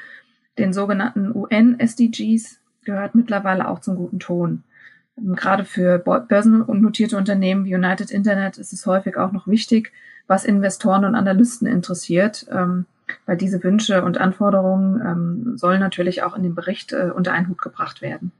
den 0.57 0.71
sogenannten 0.71 1.35
UN-SDGs, 1.35 2.61
gehört 2.85 3.13
mittlerweile 3.13 3.67
auch 3.67 3.79
zum 3.79 3.97
guten 3.97 4.19
Ton. 4.19 4.63
Ähm, 5.17 5.35
gerade 5.35 5.65
für 5.65 5.99
börsennotierte 5.99 7.17
Unternehmen 7.17 7.65
wie 7.65 7.75
United 7.75 8.09
Internet 8.09 8.57
ist 8.57 8.71
es 8.71 8.85
häufig 8.85 9.17
auch 9.17 9.33
noch 9.33 9.47
wichtig, 9.47 9.91
was 10.27 10.45
Investoren 10.45 11.03
und 11.03 11.15
Analysten 11.15 11.67
interessiert, 11.67 12.47
ähm, 12.49 12.85
weil 13.25 13.35
diese 13.35 13.61
Wünsche 13.65 14.05
und 14.05 14.17
Anforderungen 14.17 15.01
ähm, 15.01 15.57
sollen 15.57 15.81
natürlich 15.81 16.23
auch 16.23 16.37
in 16.37 16.43
dem 16.43 16.55
Bericht 16.55 16.93
äh, 16.93 17.11
unter 17.13 17.33
einen 17.33 17.49
Hut 17.49 17.61
gebracht 17.61 18.01
werden. 18.01 18.31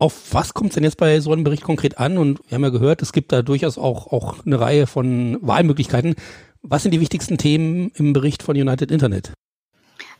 Auf 0.00 0.32
was 0.32 0.54
kommt 0.54 0.70
es 0.70 0.74
denn 0.76 0.84
jetzt 0.84 0.96
bei 0.96 1.20
so 1.20 1.30
einem 1.30 1.44
Bericht 1.44 1.62
konkret 1.62 1.98
an? 1.98 2.16
Und 2.16 2.40
wir 2.48 2.54
haben 2.54 2.64
ja 2.64 2.70
gehört, 2.70 3.02
es 3.02 3.12
gibt 3.12 3.32
da 3.32 3.42
durchaus 3.42 3.76
auch, 3.76 4.06
auch 4.06 4.46
eine 4.46 4.58
Reihe 4.58 4.86
von 4.86 5.36
Wahlmöglichkeiten. 5.42 6.14
Was 6.62 6.82
sind 6.82 6.92
die 6.92 7.00
wichtigsten 7.00 7.36
Themen 7.36 7.90
im 7.94 8.14
Bericht 8.14 8.42
von 8.42 8.56
United 8.56 8.90
Internet? 8.90 9.34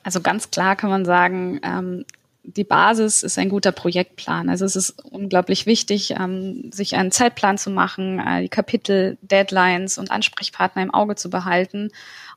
Also 0.02 0.20
ganz 0.20 0.50
klar 0.50 0.76
kann 0.76 0.90
man 0.90 1.06
sagen, 1.06 1.60
ähm, 1.62 2.04
die 2.42 2.64
Basis 2.64 3.22
ist 3.22 3.38
ein 3.38 3.48
guter 3.48 3.72
Projektplan. 3.72 4.50
Also 4.50 4.66
es 4.66 4.76
ist 4.76 5.02
unglaublich 5.02 5.64
wichtig, 5.64 6.10
ähm, 6.10 6.70
sich 6.72 6.96
einen 6.96 7.10
Zeitplan 7.10 7.56
zu 7.56 7.70
machen, 7.70 8.18
äh, 8.18 8.42
die 8.42 8.48
Kapitel, 8.50 9.16
Deadlines 9.22 9.96
und 9.96 10.10
Ansprechpartner 10.10 10.82
im 10.82 10.92
Auge 10.92 11.16
zu 11.16 11.30
behalten 11.30 11.90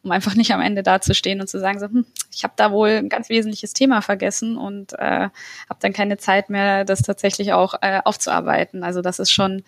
um 0.04 0.12
einfach 0.12 0.36
nicht 0.36 0.52
am 0.52 0.62
Ende 0.62 0.84
dazustehen 0.84 1.40
und 1.40 1.48
zu 1.48 1.60
sagen, 1.60 1.80
so, 1.80 1.86
hm, 1.86 2.06
ich 2.32 2.44
habe 2.44 2.54
da 2.58 2.72
wohl 2.72 2.90
ein 2.90 3.10
ganz 3.10 3.30
wesentliches 3.30 3.74
Thema 3.74 4.02
vergessen 4.02 4.58
und 4.58 4.94
äh, 4.94 5.30
habe 5.30 5.80
dann 5.80 5.94
keine 5.94 6.18
Zeit 6.18 6.50
mehr, 6.50 6.84
das 6.86 7.02
tatsächlich 7.02 7.54
auch 7.54 7.76
äh, 7.82 8.02
aufzuarbeiten. 8.04 8.84
Also 8.84 9.02
das 9.02 9.20
ist 9.20 9.32
schon, 9.32 9.64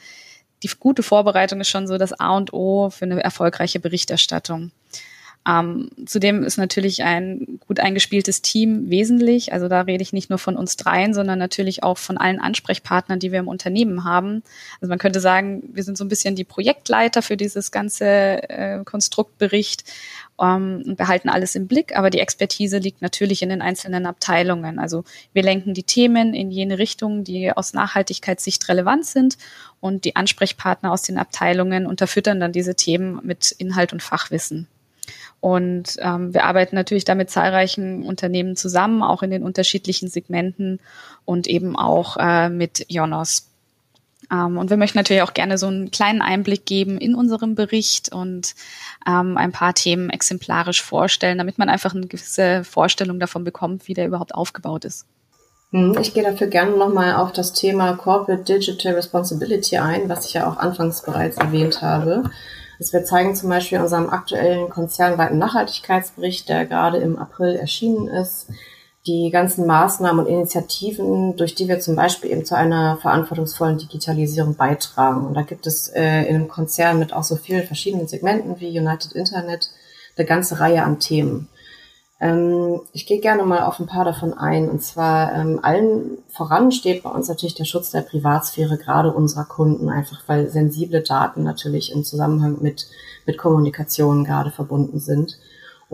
die 0.63 0.69
gute 0.79 1.03
Vorbereitung 1.03 1.61
ist 1.61 1.69
schon 1.69 1.87
so 1.87 1.97
das 1.97 2.13
A 2.19 2.35
und 2.35 2.53
O 2.53 2.89
für 2.89 3.05
eine 3.05 3.23
erfolgreiche 3.23 3.79
Berichterstattung. 3.79 4.71
Ähm, 5.47 5.91
zudem 6.07 6.43
ist 6.43 6.57
natürlich 6.57 7.03
ein 7.03 7.59
gut 7.67 7.79
eingespieltes 7.79 8.41
Team 8.41 8.89
wesentlich. 8.89 9.53
Also 9.53 9.67
da 9.67 9.81
rede 9.81 10.01
ich 10.01 10.11
nicht 10.11 10.29
nur 10.29 10.39
von 10.39 10.55
uns 10.55 10.75
dreien, 10.75 11.13
sondern 11.13 11.37
natürlich 11.37 11.83
auch 11.83 11.99
von 11.99 12.17
allen 12.17 12.39
Ansprechpartnern, 12.39 13.19
die 13.19 13.31
wir 13.31 13.39
im 13.39 13.47
Unternehmen 13.47 14.03
haben. 14.03 14.41
Also 14.81 14.89
man 14.89 14.97
könnte 14.97 15.19
sagen, 15.19 15.61
wir 15.71 15.83
sind 15.83 15.97
so 15.97 16.03
ein 16.03 16.09
bisschen 16.09 16.35
die 16.35 16.45
Projektleiter 16.45 17.21
für 17.21 17.37
dieses 17.37 17.71
ganze 17.71 18.05
äh, 18.49 18.83
Konstruktbericht 18.83 19.83
ähm, 20.41 20.83
und 20.85 20.97
behalten 20.97 21.29
alles 21.29 21.55
im 21.55 21.67
Blick. 21.67 21.95
Aber 21.97 22.09
die 22.09 22.19
Expertise 22.19 22.77
liegt 22.77 23.01
natürlich 23.01 23.41
in 23.41 23.49
den 23.49 23.61
einzelnen 23.61 24.05
Abteilungen. 24.05 24.79
Also 24.79 25.03
wir 25.33 25.43
lenken 25.43 25.73
die 25.73 25.83
Themen 25.83 26.33
in 26.33 26.51
jene 26.51 26.77
Richtungen, 26.77 27.23
die 27.23 27.51
aus 27.51 27.73
Nachhaltigkeitssicht 27.73 28.67
relevant 28.69 29.05
sind 29.05 29.37
und 29.79 30.05
die 30.05 30.15
Ansprechpartner 30.15 30.91
aus 30.91 31.03
den 31.03 31.17
Abteilungen 31.17 31.85
unterfüttern 31.85 32.39
dann 32.39 32.51
diese 32.51 32.75
Themen 32.75 33.19
mit 33.23 33.51
Inhalt 33.51 33.93
und 33.93 34.03
Fachwissen. 34.03 34.67
Und 35.39 35.97
ähm, 35.99 36.33
wir 36.33 36.45
arbeiten 36.45 36.75
natürlich 36.75 37.05
da 37.05 37.13
mit 37.13 37.29
zahlreichen 37.29 38.03
Unternehmen 38.03 38.55
zusammen, 38.55 39.03
auch 39.03 39.21
in 39.21 39.29
den 39.29 39.43
unterschiedlichen 39.43 40.09
Segmenten 40.09 40.79
und 41.23 41.45
eben 41.45 41.75
auch 41.75 42.17
äh, 42.17 42.49
mit 42.49 42.85
Jonos. 42.89 43.51
Ähm, 44.31 44.57
und 44.57 44.69
wir 44.69 44.77
möchten 44.77 44.97
natürlich 44.97 45.23
auch 45.23 45.33
gerne 45.33 45.57
so 45.57 45.67
einen 45.67 45.91
kleinen 45.91 46.21
Einblick 46.21 46.65
geben 46.65 46.97
in 46.97 47.15
unserem 47.15 47.55
Bericht 47.55 48.11
und 48.11 48.55
ähm, 49.07 49.37
ein 49.37 49.51
paar 49.51 49.73
Themen 49.73 50.09
exemplarisch 50.09 50.81
vorstellen, 50.81 51.37
damit 51.37 51.57
man 51.57 51.69
einfach 51.69 51.93
eine 51.93 52.07
gewisse 52.07 52.63
Vorstellung 52.63 53.19
davon 53.19 53.43
bekommt, 53.43 53.87
wie 53.87 53.93
der 53.93 54.07
überhaupt 54.07 54.35
aufgebaut 54.35 54.85
ist. 54.85 55.05
Hm, 55.71 55.97
ich 55.99 56.13
gehe 56.13 56.23
dafür 56.23 56.47
gerne 56.47 56.77
nochmal 56.77 57.15
auf 57.15 57.31
das 57.31 57.53
Thema 57.53 57.93
Corporate 57.93 58.43
Digital 58.43 58.93
Responsibility 58.93 59.77
ein, 59.77 60.09
was 60.09 60.25
ich 60.25 60.33
ja 60.33 60.47
auch 60.47 60.57
anfangs 60.57 61.03
bereits 61.03 61.37
erwähnt 61.37 61.81
habe. 61.81 62.29
Also 62.79 62.93
wir 62.93 63.05
zeigen 63.05 63.35
zum 63.35 63.49
Beispiel 63.49 63.77
in 63.77 63.83
unserem 63.83 64.09
aktuellen 64.09 64.69
konzernweiten 64.69 65.37
Nachhaltigkeitsbericht, 65.37 66.49
der 66.49 66.65
gerade 66.65 66.97
im 66.97 67.17
April 67.17 67.55
erschienen 67.55 68.07
ist, 68.07 68.47
die 69.07 69.29
ganzen 69.31 69.67
Maßnahmen 69.67 70.25
und 70.25 70.31
Initiativen, 70.31 71.35
durch 71.35 71.53
die 71.53 71.67
wir 71.67 71.79
zum 71.79 71.95
Beispiel 71.95 72.31
eben 72.31 72.45
zu 72.45 72.55
einer 72.57 72.97
verantwortungsvollen 72.97 73.77
Digitalisierung 73.77 74.55
beitragen. 74.55 75.27
Und 75.27 75.35
da 75.35 75.43
gibt 75.43 75.67
es 75.67 75.89
äh, 75.89 76.23
in 76.23 76.35
einem 76.35 76.47
Konzern 76.47 76.97
mit 76.97 77.13
auch 77.13 77.23
so 77.23 77.35
vielen 77.35 77.67
verschiedenen 77.67 78.07
Segmenten 78.07 78.59
wie 78.59 78.79
United 78.79 79.11
Internet 79.11 79.69
eine 80.17 80.25
ganze 80.25 80.59
Reihe 80.59 80.83
an 80.83 80.99
Themen. 80.99 81.49
Ähm, 82.19 82.81
ich 82.93 83.05
gehe 83.05 83.19
gerne 83.19 83.43
mal 83.43 83.63
auf 83.63 83.79
ein 83.79 83.85
paar 83.85 84.05
davon 84.05 84.33
ein. 84.33 84.69
Und 84.69 84.81
zwar 84.81 85.33
ähm, 85.33 85.59
allen 85.61 86.17
voran 86.29 86.71
steht 86.71 87.03
bei 87.03 87.09
uns 87.11 87.27
natürlich 87.27 87.55
der 87.55 87.65
Schutz 87.65 87.91
der 87.91 88.01
Privatsphäre, 88.01 88.77
gerade 88.77 89.11
unserer 89.11 89.45
Kunden, 89.45 89.89
einfach 89.89 90.23
weil 90.27 90.49
sensible 90.49 91.01
Daten 91.01 91.43
natürlich 91.43 91.91
im 91.91 92.03
Zusammenhang 92.03 92.57
mit, 92.61 92.87
mit 93.27 93.37
Kommunikation 93.37 94.23
gerade 94.23 94.49
verbunden 94.49 94.99
sind. 94.99 95.37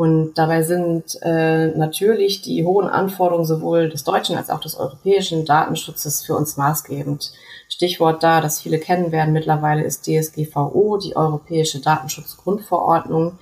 Und 0.02 0.34
dabei 0.34 0.64
sind 0.64 1.16
äh, 1.22 1.68
natürlich 1.78 2.42
die 2.42 2.66
hohen 2.66 2.88
Anforderungen 2.88 3.46
sowohl 3.46 3.88
des 3.88 4.04
deutschen 4.04 4.36
als 4.36 4.50
auch 4.50 4.60
des 4.60 4.76
europäischen 4.76 5.46
Datenschutzes 5.46 6.26
für 6.26 6.36
uns 6.36 6.58
maßgebend. 6.58 7.32
Stichwort 7.70 8.24
da, 8.24 8.42
das 8.42 8.60
viele 8.60 8.80
kennen 8.80 9.12
werden 9.12 9.32
mittlerweile, 9.32 9.84
ist 9.84 10.08
DSGVO, 10.08 10.98
die 10.98 11.16
Europäische 11.16 11.82
Datenschutzgrundverordnung, 11.82 13.38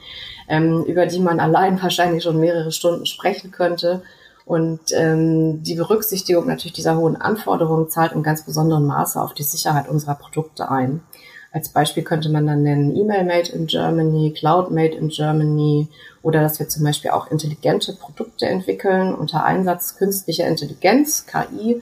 ähm, 0.49 0.83
über 0.83 1.05
die 1.05 1.21
man 1.21 1.39
allein 1.39 1.81
wahrscheinlich 1.81 2.23
schon 2.23 2.41
mehrere 2.41 2.73
Stunden 2.73 3.05
sprechen 3.05 3.51
könnte. 3.51 4.01
Und 4.45 4.81
ähm, 4.91 5.63
die 5.63 5.75
Berücksichtigung 5.75 6.45
natürlich 6.45 6.73
dieser 6.73 6.97
hohen 6.97 7.15
Anforderungen 7.15 7.87
zahlt 7.87 8.11
im 8.11 8.21
ganz 8.21 8.43
besonderen 8.43 8.85
Maße 8.85 9.21
auf 9.21 9.33
die 9.33 9.43
Sicherheit 9.43 9.87
unserer 9.87 10.15
Produkte 10.15 10.69
ein. 10.69 11.03
Als 11.51 11.69
Beispiel 11.69 12.03
könnte 12.03 12.29
man 12.29 12.45
dann 12.45 12.61
nennen 12.61 12.95
E-Mail 12.95 13.25
Made 13.25 13.51
in 13.51 13.65
Germany, 13.65 14.33
Cloud 14.37 14.69
Made 14.69 14.95
in 14.95 15.09
Germany 15.09 15.87
oder 16.21 16.41
dass 16.41 16.59
wir 16.59 16.67
zum 16.67 16.83
Beispiel 16.83 17.11
auch 17.11 17.31
intelligente 17.31 17.93
Produkte 17.93 18.45
entwickeln 18.45 19.15
unter 19.15 19.43
Einsatz 19.43 19.97
künstlicher 19.97 20.47
Intelligenz, 20.47 21.25
KI, 21.25 21.81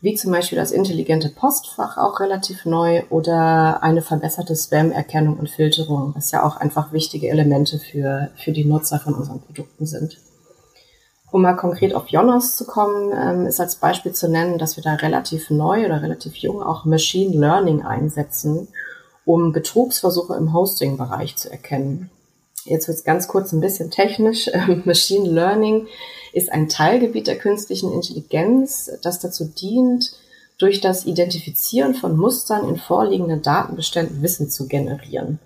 wie 0.00 0.14
zum 0.16 0.32
Beispiel 0.32 0.58
das 0.58 0.72
intelligente 0.72 1.30
Postfach 1.30 1.96
auch 1.96 2.20
relativ 2.20 2.66
neu 2.66 3.04
oder 3.08 3.82
eine 3.82 4.02
verbesserte 4.02 4.54
Spam-Erkennung 4.54 5.38
und 5.38 5.48
Filterung, 5.48 6.12
was 6.14 6.30
ja 6.30 6.44
auch 6.44 6.56
einfach 6.56 6.92
wichtige 6.92 7.30
Elemente 7.30 7.78
für, 7.78 8.30
für 8.36 8.52
die 8.52 8.64
Nutzer 8.64 8.98
von 8.98 9.14
unseren 9.14 9.40
Produkten 9.40 9.86
sind. 9.86 10.18
Um 11.30 11.42
mal 11.42 11.54
konkret 11.54 11.94
auf 11.94 12.08
Jonas 12.08 12.56
zu 12.56 12.66
kommen, 12.66 13.12
ähm, 13.12 13.46
ist 13.46 13.60
als 13.60 13.76
Beispiel 13.76 14.12
zu 14.12 14.28
nennen, 14.28 14.58
dass 14.58 14.76
wir 14.76 14.84
da 14.84 14.94
relativ 14.94 15.50
neu 15.50 15.86
oder 15.86 16.02
relativ 16.02 16.36
jung 16.36 16.62
auch 16.62 16.84
Machine 16.84 17.36
Learning 17.36 17.82
einsetzen, 17.82 18.68
um 19.24 19.52
Betrugsversuche 19.52 20.34
im 20.34 20.52
Hosting-Bereich 20.52 21.36
zu 21.36 21.50
erkennen. 21.50 22.10
Jetzt 22.64 22.88
wird 22.88 22.98
es 22.98 23.04
ganz 23.04 23.28
kurz 23.28 23.52
ein 23.52 23.60
bisschen 23.60 23.90
technisch. 23.90 24.50
Machine 24.84 25.28
Learning 25.28 25.86
ist 26.32 26.50
ein 26.50 26.68
Teilgebiet 26.68 27.26
der 27.26 27.38
künstlichen 27.38 27.92
Intelligenz, 27.92 28.90
das 29.02 29.20
dazu 29.20 29.44
dient, 29.44 30.12
durch 30.58 30.80
das 30.80 31.04
Identifizieren 31.04 31.94
von 31.94 32.16
Mustern 32.16 32.68
in 32.68 32.76
vorliegenden 32.76 33.42
Datenbeständen 33.42 34.22
Wissen 34.22 34.50
zu 34.50 34.66
generieren. 34.66 35.38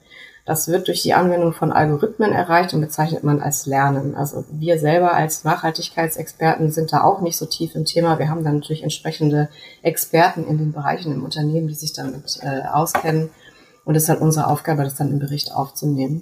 Das 0.48 0.68
wird 0.68 0.88
durch 0.88 1.02
die 1.02 1.12
Anwendung 1.12 1.52
von 1.52 1.72
Algorithmen 1.72 2.32
erreicht 2.32 2.72
und 2.72 2.80
bezeichnet 2.80 3.22
man 3.22 3.40
als 3.42 3.66
Lernen. 3.66 4.14
Also 4.14 4.44
wir 4.50 4.78
selber 4.78 5.12
als 5.12 5.44
Nachhaltigkeitsexperten 5.44 6.70
sind 6.70 6.90
da 6.90 7.04
auch 7.04 7.20
nicht 7.20 7.36
so 7.36 7.44
tief 7.44 7.74
im 7.74 7.84
Thema. 7.84 8.18
Wir 8.18 8.30
haben 8.30 8.44
dann 8.44 8.54
natürlich 8.54 8.82
entsprechende 8.82 9.50
Experten 9.82 10.46
in 10.46 10.56
den 10.56 10.72
Bereichen 10.72 11.12
im 11.12 11.22
Unternehmen, 11.22 11.68
die 11.68 11.74
sich 11.74 11.92
damit 11.92 12.38
äh, 12.40 12.66
auskennen. 12.66 13.28
Und 13.88 13.94
es 13.94 14.02
ist 14.02 14.08
halt 14.10 14.20
unsere 14.20 14.48
Aufgabe, 14.48 14.84
das 14.84 14.96
dann 14.96 15.10
im 15.10 15.18
Bericht 15.18 15.54
aufzunehmen. 15.54 16.20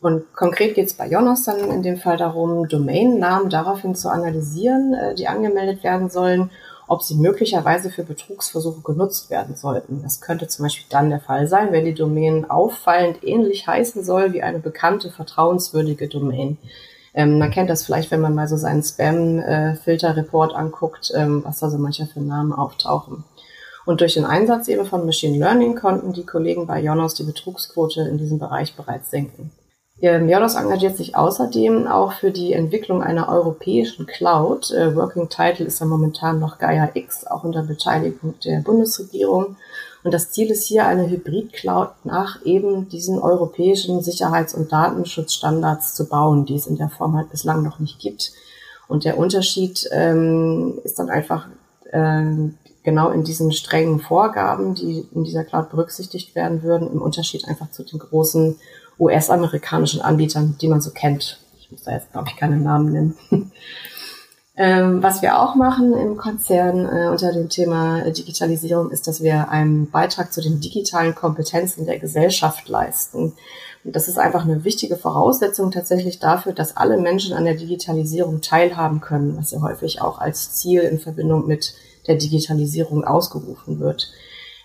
Und 0.00 0.34
konkret 0.34 0.74
geht 0.74 0.88
es 0.88 0.94
bei 0.94 1.08
Jonas 1.08 1.44
dann 1.44 1.60
in 1.70 1.84
dem 1.84 1.96
Fall 1.96 2.16
darum, 2.16 2.66
Domainnamen 2.66 3.50
daraufhin 3.50 3.94
zu 3.94 4.08
analysieren, 4.08 4.94
äh, 4.94 5.14
die 5.14 5.28
angemeldet 5.28 5.84
werden 5.84 6.10
sollen, 6.10 6.50
ob 6.88 7.04
sie 7.04 7.14
möglicherweise 7.14 7.90
für 7.90 8.02
Betrugsversuche 8.02 8.80
genutzt 8.82 9.30
werden 9.30 9.54
sollten. 9.54 10.02
Das 10.02 10.20
könnte 10.20 10.48
zum 10.48 10.64
Beispiel 10.64 10.86
dann 10.90 11.08
der 11.08 11.20
Fall 11.20 11.46
sein, 11.46 11.70
wenn 11.70 11.84
die 11.84 11.94
Domain 11.94 12.50
auffallend 12.50 13.22
ähnlich 13.22 13.68
heißen 13.68 14.02
soll 14.02 14.32
wie 14.32 14.42
eine 14.42 14.58
bekannte, 14.58 15.12
vertrauenswürdige 15.12 16.08
Domain. 16.08 16.58
Ähm, 17.14 17.38
man 17.38 17.52
kennt 17.52 17.70
das 17.70 17.84
vielleicht, 17.84 18.10
wenn 18.10 18.20
man 18.20 18.34
mal 18.34 18.48
so 18.48 18.56
seinen 18.56 18.82
Spam-Filter-Report 18.82 20.50
äh, 20.50 20.56
anguckt, 20.56 21.12
ähm, 21.14 21.44
was 21.44 21.60
da 21.60 21.70
so 21.70 21.78
mancher 21.78 22.08
für 22.08 22.20
Namen 22.20 22.52
auftauchen. 22.52 23.22
Und 23.86 24.00
durch 24.00 24.14
den 24.14 24.24
Einsatz 24.24 24.68
eben 24.68 24.86
von 24.86 25.04
Machine 25.04 25.38
Learning 25.38 25.76
konnten 25.76 26.12
die 26.12 26.24
Kollegen 26.24 26.66
bei 26.66 26.80
Jonas 26.80 27.14
die 27.14 27.24
Betrugsquote 27.24 28.02
in 28.02 28.18
diesem 28.18 28.38
Bereich 28.38 28.74
bereits 28.76 29.10
senken. 29.10 29.50
Miodos 30.00 30.56
engagiert 30.56 30.96
sich 30.96 31.16
außerdem 31.16 31.86
auch 31.86 32.14
für 32.14 32.30
die 32.30 32.52
Entwicklung 32.52 33.02
einer 33.02 33.28
europäischen 33.28 34.06
Cloud. 34.06 34.70
Äh, 34.72 34.94
Working 34.96 35.28
Title 35.28 35.66
ist 35.66 35.80
ja 35.80 35.86
momentan 35.86 36.40
noch 36.40 36.58
Gaia 36.58 36.90
X, 36.94 37.26
auch 37.26 37.44
unter 37.44 37.62
Beteiligung 37.62 38.34
der 38.44 38.60
Bundesregierung. 38.60 39.56
Und 40.02 40.12
das 40.12 40.30
Ziel 40.32 40.50
ist 40.50 40.66
hier, 40.66 40.86
eine 40.86 41.08
Hybrid-Cloud 41.08 42.04
nach 42.04 42.44
eben 42.44 42.88
diesen 42.88 43.18
europäischen 43.18 44.02
Sicherheits- 44.02 44.52
und 44.52 44.70
Datenschutzstandards 44.72 45.94
zu 45.94 46.08
bauen, 46.08 46.44
die 46.44 46.56
es 46.56 46.66
in 46.66 46.76
der 46.76 46.90
Form 46.90 47.16
halt 47.16 47.30
bislang 47.30 47.62
noch 47.62 47.78
nicht 47.78 47.98
gibt. 47.98 48.32
Und 48.88 49.04
der 49.04 49.16
Unterschied 49.16 49.88
ähm, 49.92 50.78
ist 50.84 50.98
dann 50.98 51.08
einfach 51.08 51.46
ähm, 51.94 52.58
genau 52.82 53.10
in 53.10 53.24
diesen 53.24 53.52
strengen 53.52 54.00
Vorgaben, 54.00 54.74
die 54.74 55.06
in 55.14 55.24
dieser 55.24 55.44
Cloud 55.44 55.70
berücksichtigt 55.70 56.34
werden 56.34 56.62
würden, 56.62 56.90
im 56.92 57.00
Unterschied 57.00 57.46
einfach 57.48 57.70
zu 57.70 57.84
den 57.84 57.98
großen 57.98 58.56
US-amerikanischen 58.98 60.02
Anbietern, 60.02 60.56
die 60.60 60.68
man 60.68 60.80
so 60.80 60.90
kennt. 60.90 61.40
Ich 61.58 61.70
muss 61.70 61.82
da 61.82 61.92
jetzt, 61.92 62.12
glaube 62.12 62.28
ich, 62.28 62.36
keine 62.36 62.56
Namen 62.56 62.92
nennen. 62.92 63.52
Ähm, 64.56 65.02
was 65.02 65.20
wir 65.20 65.40
auch 65.40 65.56
machen 65.56 65.92
im 65.94 66.16
Konzern 66.16 66.86
äh, 66.86 67.08
unter 67.08 67.32
dem 67.32 67.48
Thema 67.48 68.10
Digitalisierung 68.10 68.90
ist, 68.90 69.08
dass 69.08 69.22
wir 69.22 69.48
einen 69.48 69.90
Beitrag 69.90 70.32
zu 70.32 70.40
den 70.40 70.60
digitalen 70.60 71.14
Kompetenzen 71.14 71.86
der 71.86 71.98
Gesellschaft 71.98 72.68
leisten. 72.68 73.32
Und 73.84 73.96
das 73.96 74.08
ist 74.08 74.18
einfach 74.18 74.44
eine 74.44 74.64
wichtige 74.64 74.96
Voraussetzung 74.96 75.72
tatsächlich 75.72 76.20
dafür, 76.20 76.52
dass 76.52 76.76
alle 76.76 76.98
Menschen 76.98 77.34
an 77.34 77.44
der 77.44 77.54
Digitalisierung 77.54 78.40
teilhaben 78.40 79.00
können, 79.00 79.36
was 79.36 79.50
ja 79.50 79.60
häufig 79.60 80.00
auch 80.00 80.20
als 80.20 80.54
Ziel 80.54 80.82
in 80.82 81.00
Verbindung 81.00 81.46
mit 81.46 81.74
der 82.06 82.14
Digitalisierung 82.14 83.04
ausgerufen 83.04 83.80
wird. 83.80 84.10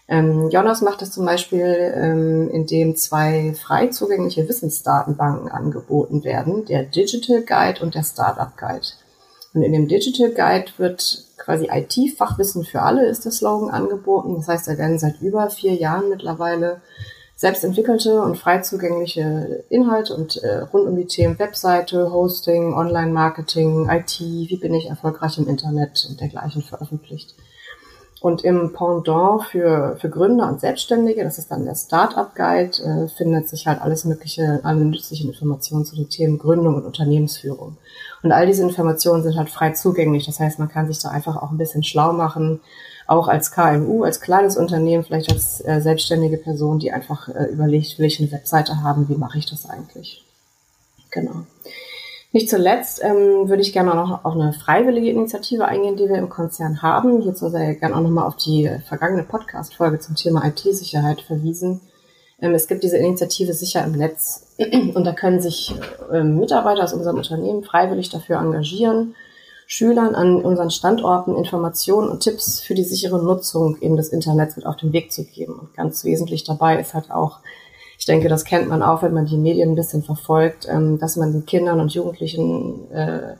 Ähm, 0.08 0.50
Jonas 0.50 0.81
macht 0.81 1.01
das 1.01 1.12
zum 1.12 1.25
Beispiel, 1.25 1.93
ähm, 1.96 2.50
indem 2.51 2.96
zwei 2.96 3.53
frei 3.53 3.88
zugängliche 3.88 4.48
Wissensdatenbanken 4.48 5.50
angeboten 5.50 6.24
werden, 6.24 6.65
der 6.65 6.84
Digital 6.84 7.41
Guide 7.41 7.81
und 7.81 7.96
der 7.96 8.03
Startup 8.03 8.55
Guide. 8.58 8.88
Und 9.53 9.63
in 9.63 9.73
dem 9.73 9.87
Digital 9.87 10.31
Guide 10.31 10.71
wird 10.77 11.25
quasi 11.37 11.69
IT-Fachwissen 11.71 12.63
für 12.63 12.81
alle 12.81 13.07
ist 13.07 13.25
der 13.25 13.31
Slogan 13.31 13.69
angeboten. 13.69 14.35
Das 14.35 14.47
heißt, 14.47 14.67
da 14.67 14.77
werden 14.77 14.99
seit 14.99 15.21
über 15.21 15.49
vier 15.49 15.73
Jahren 15.73 16.09
mittlerweile 16.09 16.81
selbst 17.35 17.63
entwickelte 17.63 18.21
und 18.21 18.37
frei 18.37 18.59
zugängliche 18.59 19.63
Inhalte 19.69 20.13
und 20.13 20.37
äh, 20.43 20.57
rund 20.57 20.87
um 20.87 20.97
die 20.97 21.07
Themen 21.07 21.39
Webseite, 21.39 22.11
Hosting, 22.11 22.73
Online-Marketing, 22.73 23.89
IT, 23.89 24.19
wie 24.19 24.57
bin 24.57 24.73
ich 24.73 24.87
erfolgreich 24.87 25.37
im 25.37 25.47
Internet 25.47 26.05
und 26.09 26.19
dergleichen 26.19 26.61
veröffentlicht. 26.61 27.35
Und 28.21 28.43
im 28.43 28.73
Pendant 28.73 29.43
für, 29.43 29.95
für 29.99 30.09
Gründer 30.09 30.49
und 30.49 30.59
Selbstständige, 30.59 31.23
das 31.23 31.38
ist 31.38 31.51
dann 31.51 31.63
der 31.63 31.75
Startup 31.75 32.35
Guide, 32.35 32.77
äh, 32.83 33.07
findet 33.07 33.47
sich 33.47 33.65
halt 33.65 33.81
alles 33.81 34.03
mögliche, 34.03 34.59
alle 34.63 34.83
nützlichen 34.83 35.29
Informationen 35.29 35.85
zu 35.85 35.95
den 35.95 36.09
Themen 36.09 36.38
Gründung 36.38 36.75
und 36.75 36.85
Unternehmensführung. 36.85 37.77
Und 38.21 38.31
all 38.33 38.45
diese 38.45 38.63
Informationen 38.63 39.23
sind 39.23 39.38
halt 39.38 39.49
frei 39.49 39.71
zugänglich. 39.71 40.25
Das 40.25 40.39
heißt, 40.39 40.59
man 40.59 40.67
kann 40.67 40.88
sich 40.88 40.99
da 40.99 41.09
einfach 41.09 41.38
auch 41.38 41.51
ein 41.51 41.57
bisschen 41.57 41.83
schlau 41.83 42.11
machen, 42.11 42.59
auch 43.07 43.29
als 43.29 43.51
KMU, 43.51 44.03
als 44.03 44.19
kleines 44.19 44.57
Unternehmen, 44.57 45.05
vielleicht 45.05 45.31
als 45.31 45.65
äh, 45.65 45.79
selbstständige 45.79 46.38
Person, 46.38 46.79
die 46.79 46.91
einfach 46.91 47.29
äh, 47.29 47.45
überlegt, 47.45 47.97
will 47.97 48.05
ich 48.05 48.19
eine 48.19 48.31
Webseite 48.33 48.83
haben, 48.83 49.07
wie 49.07 49.15
mache 49.15 49.38
ich 49.38 49.45
das 49.45 49.67
eigentlich? 49.69 50.25
Genau. 51.09 51.45
Nicht 52.31 52.50
zuletzt 52.50 53.01
ähm, 53.03 53.50
würde 53.50 53.63
ich 53.63 53.74
gerne 53.74 53.95
noch 53.95 54.24
auf 54.24 54.33
eine 54.33 54.53
freiwillige 54.53 55.09
Initiative 55.09 55.65
eingehen, 55.65 55.95
die 55.95 56.07
wir 56.07 56.17
im 56.17 56.29
Konzern 56.29 56.83
haben. 56.83 57.21
Hierzu 57.21 57.50
sei 57.50 57.74
gerne 57.74 57.95
auch 57.95 58.01
nochmal 58.01 58.27
auf 58.27 58.36
die 58.36 58.69
vergangene 58.88 59.24
Podcast-Folge 59.24 60.00
zum 60.00 60.15
Thema 60.15 60.45
IT-Sicherheit 60.45 61.21
verwiesen. 61.21 61.81
Ähm, 62.39 62.53
es 62.53 62.67
gibt 62.67 62.83
diese 62.83 62.98
Initiative 62.98 63.53
Sicher 63.53 63.83
im 63.83 63.93
Netz 63.93 64.45
und 64.93 65.03
da 65.05 65.12
können 65.13 65.41
sich 65.41 65.74
ähm, 66.13 66.38
Mitarbeiter 66.38 66.83
aus 66.83 66.93
unserem 66.93 67.17
Unternehmen 67.17 67.63
freiwillig 67.63 68.09
dafür 68.09 68.38
engagieren, 68.38 69.15
Schülern 69.65 70.13
an 70.13 70.43
unseren 70.43 70.69
Standorten 70.69 71.36
Informationen 71.36 72.09
und 72.09 72.21
Tipps 72.21 72.59
für 72.59 72.75
die 72.75 72.83
sichere 72.83 73.24
Nutzung 73.24 73.77
eben 73.81 73.98
des 73.98 74.09
Internets 74.09 74.55
mit 74.55 74.67
auf 74.67 74.77
den 74.77 74.93
Weg 74.93 75.12
zu 75.12 75.25
geben. 75.25 75.53
Und 75.53 75.74
ganz 75.75 76.03
wesentlich 76.03 76.43
dabei 76.43 76.79
ist 76.79 76.93
halt 76.93 77.09
auch 77.09 77.39
ich 77.99 78.05
denke, 78.05 78.29
das 78.29 78.45
kennt 78.45 78.69
man 78.69 78.81
auch, 78.81 79.03
wenn 79.03 79.13
man 79.13 79.25
die 79.25 79.37
Medien 79.37 79.71
ein 79.71 79.75
bisschen 79.75 80.03
verfolgt, 80.03 80.67
ähm, 80.71 80.97
dass 80.99 81.17
man 81.17 81.33
den 81.33 81.45
Kindern 81.45 81.81
und 81.81 81.93
Jugendlichen 81.93 82.89
äh, 82.91 83.35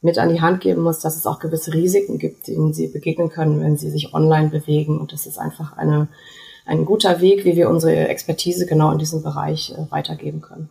mit 0.00 0.16
an 0.16 0.30
die 0.30 0.40
Hand 0.40 0.62
geben 0.62 0.82
muss, 0.82 1.00
dass 1.00 1.16
es 1.16 1.26
auch 1.26 1.40
gewisse 1.40 1.74
Risiken 1.74 2.18
gibt, 2.18 2.46
denen 2.46 2.72
sie 2.72 2.88
begegnen 2.88 3.28
können, 3.28 3.60
wenn 3.60 3.76
sie 3.76 3.90
sich 3.90 4.14
online 4.14 4.48
bewegen. 4.48 4.98
Und 4.98 5.12
das 5.12 5.26
ist 5.26 5.36
einfach 5.36 5.76
eine, 5.76 6.08
ein 6.64 6.86
guter 6.86 7.20
Weg, 7.20 7.44
wie 7.44 7.54
wir 7.54 7.68
unsere 7.68 8.08
Expertise 8.08 8.64
genau 8.64 8.90
in 8.92 8.98
diesem 8.98 9.22
Bereich 9.22 9.72
äh, 9.72 9.90
weitergeben 9.90 10.40
können. 10.40 10.70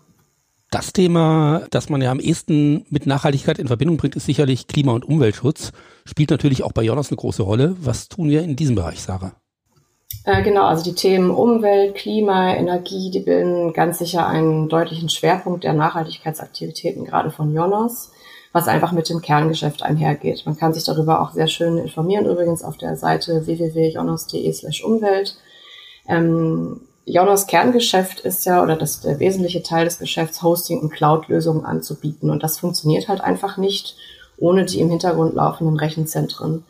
Das 0.71 0.91
Thema, 0.91 1.67
das 1.69 1.89
man 1.89 2.01
ja 2.01 2.09
am 2.09 2.19
ehesten 2.19 2.87
mit 2.89 3.05
Nachhaltigkeit 3.05 3.59
in 3.59 3.67
Verbindung 3.67 3.97
bringt, 3.97 4.15
ist 4.15 4.25
sicherlich 4.25 4.65
Klima- 4.65 4.93
und 4.93 5.05
Umweltschutz. 5.05 5.73
Spielt 6.05 6.31
natürlich 6.31 6.63
auch 6.63 6.71
bei 6.71 6.81
Jonas 6.81 7.09
eine 7.09 7.17
große 7.17 7.43
Rolle. 7.43 7.75
Was 7.79 8.09
tun 8.09 8.29
wir 8.29 8.41
in 8.41 8.55
diesem 8.55 8.73
Bereich, 8.73 8.99
Sarah? 8.99 9.35
Äh, 10.27 10.43
genau, 10.43 10.65
also 10.65 10.83
die 10.83 10.93
Themen 10.93 11.31
Umwelt, 11.31 11.95
Klima, 11.95 12.53
Energie, 12.53 13.09
die 13.09 13.21
bilden 13.21 13.71
ganz 13.71 13.99
sicher 13.99 14.27
einen 14.27 14.67
deutlichen 14.67 15.07
Schwerpunkt 15.07 15.63
der 15.63 15.71
Nachhaltigkeitsaktivitäten, 15.71 17.05
gerade 17.05 17.31
von 17.31 17.53
Jonas. 17.53 18.11
was 18.51 18.67
einfach 18.67 18.91
mit 18.91 19.07
dem 19.09 19.21
Kerngeschäft 19.21 19.83
einhergeht. 19.83 20.45
Man 20.45 20.57
kann 20.57 20.73
sich 20.73 20.83
darüber 20.83 21.21
auch 21.21 21.31
sehr 21.31 21.47
schön 21.47 21.77
informieren, 21.77 22.25
übrigens 22.25 22.63
auf 22.63 22.75
der 22.77 22.95
Seite 22.97 23.45
www.jonas.de 23.45 24.51
slash 24.51 24.83
Umwelt. 24.83 25.37
Ähm, 26.07 26.81
Jonas 27.05 27.47
Kerngeschäft 27.47 28.19
ist 28.21 28.45
ja, 28.45 28.63
oder 28.63 28.75
das, 28.75 29.01
der 29.01 29.19
wesentliche 29.19 29.63
Teil 29.63 29.85
des 29.85 29.99
Geschäfts, 29.99 30.41
Hosting 30.43 30.79
und 30.81 30.89
Cloud-Lösungen 30.91 31.65
anzubieten. 31.65 32.29
Und 32.31 32.43
das 32.43 32.59
funktioniert 32.59 33.07
halt 33.07 33.21
einfach 33.21 33.57
nicht 33.57 33.95
ohne 34.37 34.65
die 34.65 34.79
im 34.81 34.89
Hintergrund 34.89 35.35
laufenden 35.35 35.77
Rechenzentren. 35.77 36.65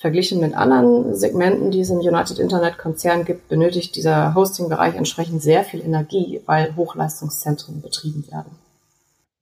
Verglichen 0.00 0.40
mit 0.40 0.54
anderen 0.54 1.14
Segmenten, 1.14 1.70
die 1.70 1.80
es 1.80 1.90
im 1.90 1.98
United 1.98 2.38
Internet 2.38 2.78
Konzern 2.78 3.26
gibt, 3.26 3.48
benötigt 3.48 3.94
dieser 3.96 4.34
Hosting-Bereich 4.34 4.94
entsprechend 4.94 5.42
sehr 5.42 5.62
viel 5.62 5.82
Energie, 5.82 6.40
weil 6.46 6.74
Hochleistungszentren 6.74 7.82
betrieben 7.82 8.24
werden. 8.30 8.50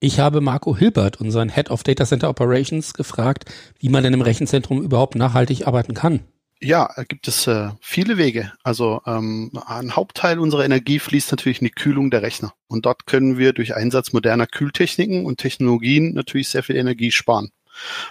Ich 0.00 0.19
habe 0.19 0.41
Marco 0.41 0.77
Hilbert, 0.77 1.21
unseren 1.21 1.49
Head 1.49 1.71
of 1.71 1.85
Data 1.85 2.05
Center 2.05 2.29
Operations, 2.29 2.93
gefragt, 2.93 3.45
wie 3.79 3.88
man 3.88 4.03
denn 4.03 4.15
im 4.15 4.21
Rechenzentrum 4.21 4.83
überhaupt 4.83 5.15
nachhaltig 5.15 5.69
arbeiten 5.69 5.95
kann. 5.95 6.25
Ja, 6.61 6.93
gibt 7.07 7.29
es 7.29 7.47
äh, 7.47 7.69
viele 7.81 8.19
Wege. 8.19 8.53
Also 8.65 9.00
ähm, 9.07 9.53
ein 9.65 9.95
Hauptteil 9.95 10.41
unserer 10.41 10.65
Energie 10.65 10.99
fließt 10.99 11.31
natürlich 11.31 11.61
in 11.61 11.67
die 11.67 11.73
Kühlung 11.73 12.11
der 12.11 12.23
Rechner. 12.23 12.53
Und 12.67 12.85
dort 12.85 13.07
können 13.07 13.38
wir 13.38 13.53
durch 13.53 13.77
Einsatz 13.77 14.12
moderner 14.12 14.49
Kühltechniken 14.49 15.25
und 15.25 15.38
Technologien 15.38 16.15
natürlich 16.15 16.49
sehr 16.49 16.65
viel 16.65 16.75
Energie 16.75 17.12
sparen. 17.12 17.50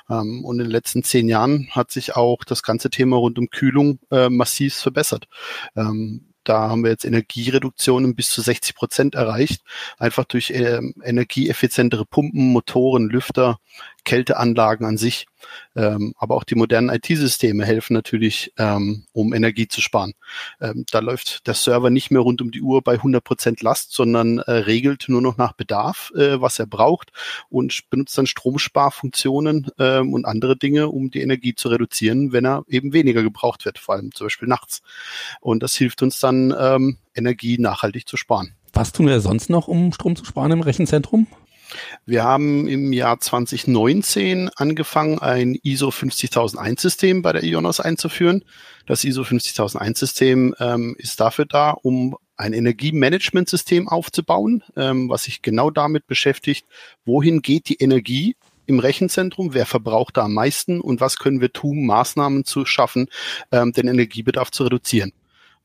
Ähm, 0.10 0.44
und 0.46 0.60
in 0.60 0.66
den 0.66 0.72
letzten 0.72 1.04
zehn 1.04 1.28
Jahren 1.28 1.70
hat 1.72 1.92
sich 1.92 2.16
auch 2.16 2.44
das 2.44 2.64
ganze 2.64 2.90
Thema 2.90 3.18
rund 3.18 3.40
um 3.40 3.50
Kühlung 3.50 4.00
äh, 4.12 4.30
massiv 4.30 4.76
verbessert. 4.76 5.28
Ähm, 5.76 6.28
da 6.48 6.70
haben 6.70 6.84
wir 6.84 6.92
jetzt 6.92 7.04
Energiereduktionen 7.04 8.16
bis 8.16 8.30
zu 8.30 8.42
60 8.42 8.74
Prozent 8.76 9.16
erreicht, 9.16 9.64
einfach 9.98 10.24
durch 10.24 10.52
äh, 10.52 10.80
energieeffizientere 11.04 12.06
Pumpen, 12.06 12.54
Motoren, 12.54 13.10
Lüfter, 13.10 13.60
Kälteanlagen 14.08 14.86
an 14.86 14.98
sich. 14.98 15.28
Ähm, 15.76 16.14
aber 16.18 16.36
auch 16.36 16.46
die 16.46 16.56
modernen 16.56 16.90
IT-Systeme 16.90 17.66
helfen 17.66 17.94
natürlich, 17.94 18.54
ähm, 18.58 19.06
um 19.12 19.34
Energie 19.34 19.68
zu 19.68 19.82
sparen. 19.82 20.14
Ähm, 20.62 20.86
da 20.90 21.00
läuft 21.00 21.46
der 21.46 21.54
Server 21.54 21.90
nicht 21.90 22.10
mehr 22.10 22.22
rund 22.22 22.42
um 22.42 22.50
die 22.50 22.62
Uhr 22.62 22.82
bei 22.82 22.94
100 22.94 23.24
Prozent 23.24 23.62
Last, 23.62 23.92
sondern 23.92 24.40
äh, 24.40 24.52
regelt 24.52 25.06
nur 25.10 25.22
noch 25.22 25.38
nach 25.38 25.54
Bedarf, 25.54 26.12
äh, 26.16 26.42
was 26.42 26.58
er 26.58 26.66
braucht 26.68 27.12
und 27.50 27.82
benutzt 27.90 28.18
dann 28.18 28.28
Stromsparfunktionen 28.28 29.68
ähm, 29.78 30.14
und 30.14 30.26
andere 30.26 30.58
Dinge, 30.58 30.88
um 30.88 31.12
die 31.12 31.22
Energie 31.22 31.54
zu 31.54 31.68
reduzieren, 31.68 32.32
wenn 32.32 32.46
er 32.46 32.64
eben 32.68 32.94
weniger 32.94 33.22
gebraucht 33.22 33.66
wird, 33.66 33.78
vor 33.78 33.96
allem 33.96 34.14
zum 34.14 34.28
Beispiel 34.28 34.48
nachts. 34.48 34.82
Und 35.42 35.62
das 35.62 35.76
hilft 35.76 36.02
uns 36.02 36.20
dann, 36.20 36.56
ähm, 36.58 36.98
Energie 37.14 37.58
nachhaltig 37.58 38.08
zu 38.08 38.16
sparen. 38.16 38.54
Was 38.74 38.92
tun 38.92 39.08
wir 39.08 39.20
sonst 39.20 39.50
noch, 39.50 39.68
um 39.68 39.92
Strom 39.92 40.16
zu 40.16 40.24
sparen 40.24 40.52
im 40.52 40.62
Rechenzentrum? 40.62 41.28
Wir 42.06 42.24
haben 42.24 42.68
im 42.68 42.94
Jahr 42.94 43.20
2019 43.20 44.50
angefangen, 44.56 45.20
ein 45.20 45.58
ISO 45.64 45.92
50001 45.92 46.82
System 46.82 47.22
bei 47.22 47.34
der 47.34 47.44
IONOS 47.44 47.80
einzuführen. 47.80 48.46
Das 48.86 49.04
ISO 49.04 49.24
50001 49.24 50.00
System 50.00 50.56
ähm, 50.60 50.96
ist 50.98 51.20
dafür 51.20 51.46
da, 51.46 51.72
um 51.72 52.16
ein 52.38 52.54
Energiemanagementsystem 52.54 53.88
aufzubauen, 53.88 54.64
ähm, 54.76 55.10
was 55.10 55.24
sich 55.24 55.42
genau 55.42 55.72
damit 55.72 56.08
beschäftigt, 56.08 56.68
wohin 57.04 57.42
geht 57.42 57.68
die 57.68 57.78
Energie 57.78 58.36
im 58.68 58.80
Rechenzentrum, 58.80 59.54
wer 59.54 59.66
verbraucht 59.66 60.18
da 60.18 60.26
am 60.26 60.34
meisten 60.34 60.80
und 60.82 61.02
was 61.02 61.18
können 61.18 61.42
wir 61.42 61.52
tun, 61.52 61.86
Maßnahmen 61.86 62.46
zu 62.46 62.66
schaffen, 62.66 63.08
ähm, 63.52 63.72
den 63.72 63.88
Energiebedarf 63.88 64.52
zu 64.52 64.64
reduzieren. 64.64 65.14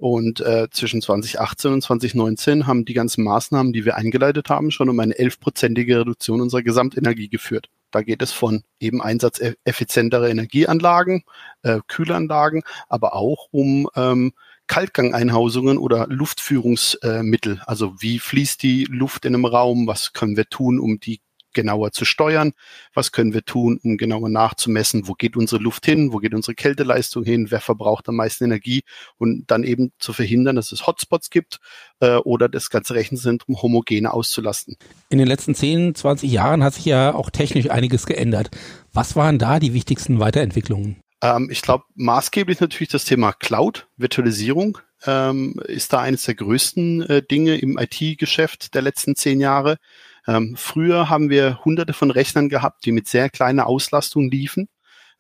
Und 0.03 0.41
äh, 0.41 0.67
zwischen 0.73 1.01
2018 1.01 1.75
und 1.75 1.81
2019 1.81 2.67
haben 2.67 2.85
die 2.85 2.93
ganzen 2.93 3.23
Maßnahmen, 3.23 3.73
die 3.73 3.85
wir 3.85 3.95
eingeleitet 3.95 4.49
haben, 4.49 4.73
schon 4.73 4.89
um 4.89 4.99
eine 4.99 5.17
elfprozentige 5.17 6.01
Reduktion 6.01 6.41
unserer 6.41 6.65
Gesamtenergie 6.65 7.29
geführt. 7.29 7.69
Da 7.93 8.03
geht 8.03 8.21
es 8.21 8.33
von 8.33 8.65
eben 8.81 9.01
einsatzeffizientere 9.01 10.29
Energieanlagen, 10.29 11.23
äh, 11.63 11.79
Kühlanlagen, 11.87 12.65
aber 12.89 13.15
auch 13.15 13.47
um 13.53 13.89
ähm, 13.95 14.33
Kaltgangeinhausungen 14.67 15.79
oder 15.79 16.09
Luftführungsmittel. 16.09 17.63
Also 17.65 17.95
wie 18.01 18.19
fließt 18.19 18.61
die 18.61 18.87
Luft 18.91 19.25
in 19.25 19.37
einem 19.37 19.45
Raum? 19.45 19.87
Was 19.87 20.13
können 20.13 20.37
wir 20.37 20.47
tun, 20.47 20.81
um 20.81 20.99
die 20.99 21.21
genauer 21.53 21.93
zu 21.93 22.05
steuern? 22.05 22.53
Was 22.95 23.13
können 23.13 23.35
wir 23.35 23.45
tun, 23.45 23.79
um 23.83 23.97
genauer 23.97 24.29
nachzumessen, 24.29 25.09
wo 25.09 25.15
geht 25.15 25.37
unsere 25.37 25.63
Luft 25.63 25.87
hin, 25.87 26.13
wo 26.13 26.19
geht 26.19 26.35
unsere 26.35 26.55
Kälteleistung 26.55 27.25
hin, 27.25 27.51
wer 27.51 27.61
verbraucht 27.61 28.09
am 28.09 28.17
meisten 28.17 28.45
Energie 28.45 28.83
und 29.19 29.51
dann 29.51 29.65
eben 29.65 29.93
zu 29.99 30.13
verhindern, 30.13 30.57
dass 30.57 30.73
es 30.73 30.87
Hotspots 30.87 31.31
gibt 31.31 31.59
äh, 32.01 32.17
oder 32.17 32.49
das 32.49 32.71
ganze 32.71 32.95
Rechenzentrum 32.95 33.61
homogene 33.63 34.13
auszulasten. 34.13 34.77
In 35.09 35.19
den 35.19 35.29
letzten 35.29 35.55
10, 35.55 35.95
20 35.95 36.31
Jahren 36.31 36.63
hat 36.63 36.75
sich 36.75 36.85
ja 36.85 37.15
auch 37.15 37.31
technisch 37.31 37.71
einiges 37.71 38.07
geändert. 38.07 38.51
Was 38.93 39.17
waren 39.17 39.39
da 39.39 39.59
die 39.59 39.75
wichtigsten 39.75 40.19
Weiterentwicklungen? 40.19 40.97
Ähm, 41.23 41.49
ich 41.51 41.63
glaube, 41.63 41.85
maßgeblich 41.95 42.61
natürlich 42.61 42.91
das 42.91 43.05
Thema 43.05 43.33
Cloud, 43.33 43.87
Virtualisierung 43.97 44.79
ähm, 45.07 45.61
ist 45.67 45.93
da 45.93 46.01
eines 46.01 46.25
der 46.25 46.35
größten 46.35 47.03
äh, 47.03 47.23
Dinge 47.23 47.57
im 47.57 47.79
IT-Geschäft 47.79 48.75
der 48.75 48.83
letzten 48.83 49.17
zehn 49.17 49.41
Jahre. 49.41 49.79
Ähm, 50.27 50.55
früher 50.57 51.09
haben 51.09 51.31
wir 51.31 51.65
hunderte 51.65 51.93
von 51.93 52.11
Rechnern 52.11 52.49
gehabt, 52.49 52.85
die 52.85 52.93
mit 52.93 53.09
sehr 53.09 53.29
kleiner 53.31 53.67
Auslastung 53.67 54.31
liefen. 54.31 54.69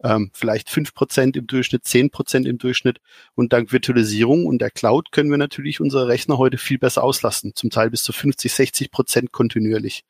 Ähm, 0.04 0.30
vielleicht 0.34 0.68
fünf 0.68 0.94
Prozent 0.94 1.36
im 1.36 1.46
Durchschnitt, 1.46 1.84
zehn 1.84 2.10
Prozent 2.10 2.46
im 2.46 2.58
Durchschnitt. 2.58 3.00
Und 3.34 3.52
dank 3.52 3.72
Virtualisierung 3.72 4.46
und 4.46 4.58
der 4.58 4.70
Cloud 4.70 5.12
können 5.12 5.30
wir 5.30 5.38
natürlich 5.38 5.80
unsere 5.80 6.08
Rechner 6.08 6.38
heute 6.38 6.58
viel 6.58 6.78
besser 6.78 7.04
auslasten, 7.04 7.54
zum 7.54 7.70
Teil 7.70 7.90
bis 7.90 8.02
zu 8.02 8.12
50, 8.12 8.52
60 8.52 8.90
Prozent 8.90 9.32
kontinuierlich. 9.32 10.04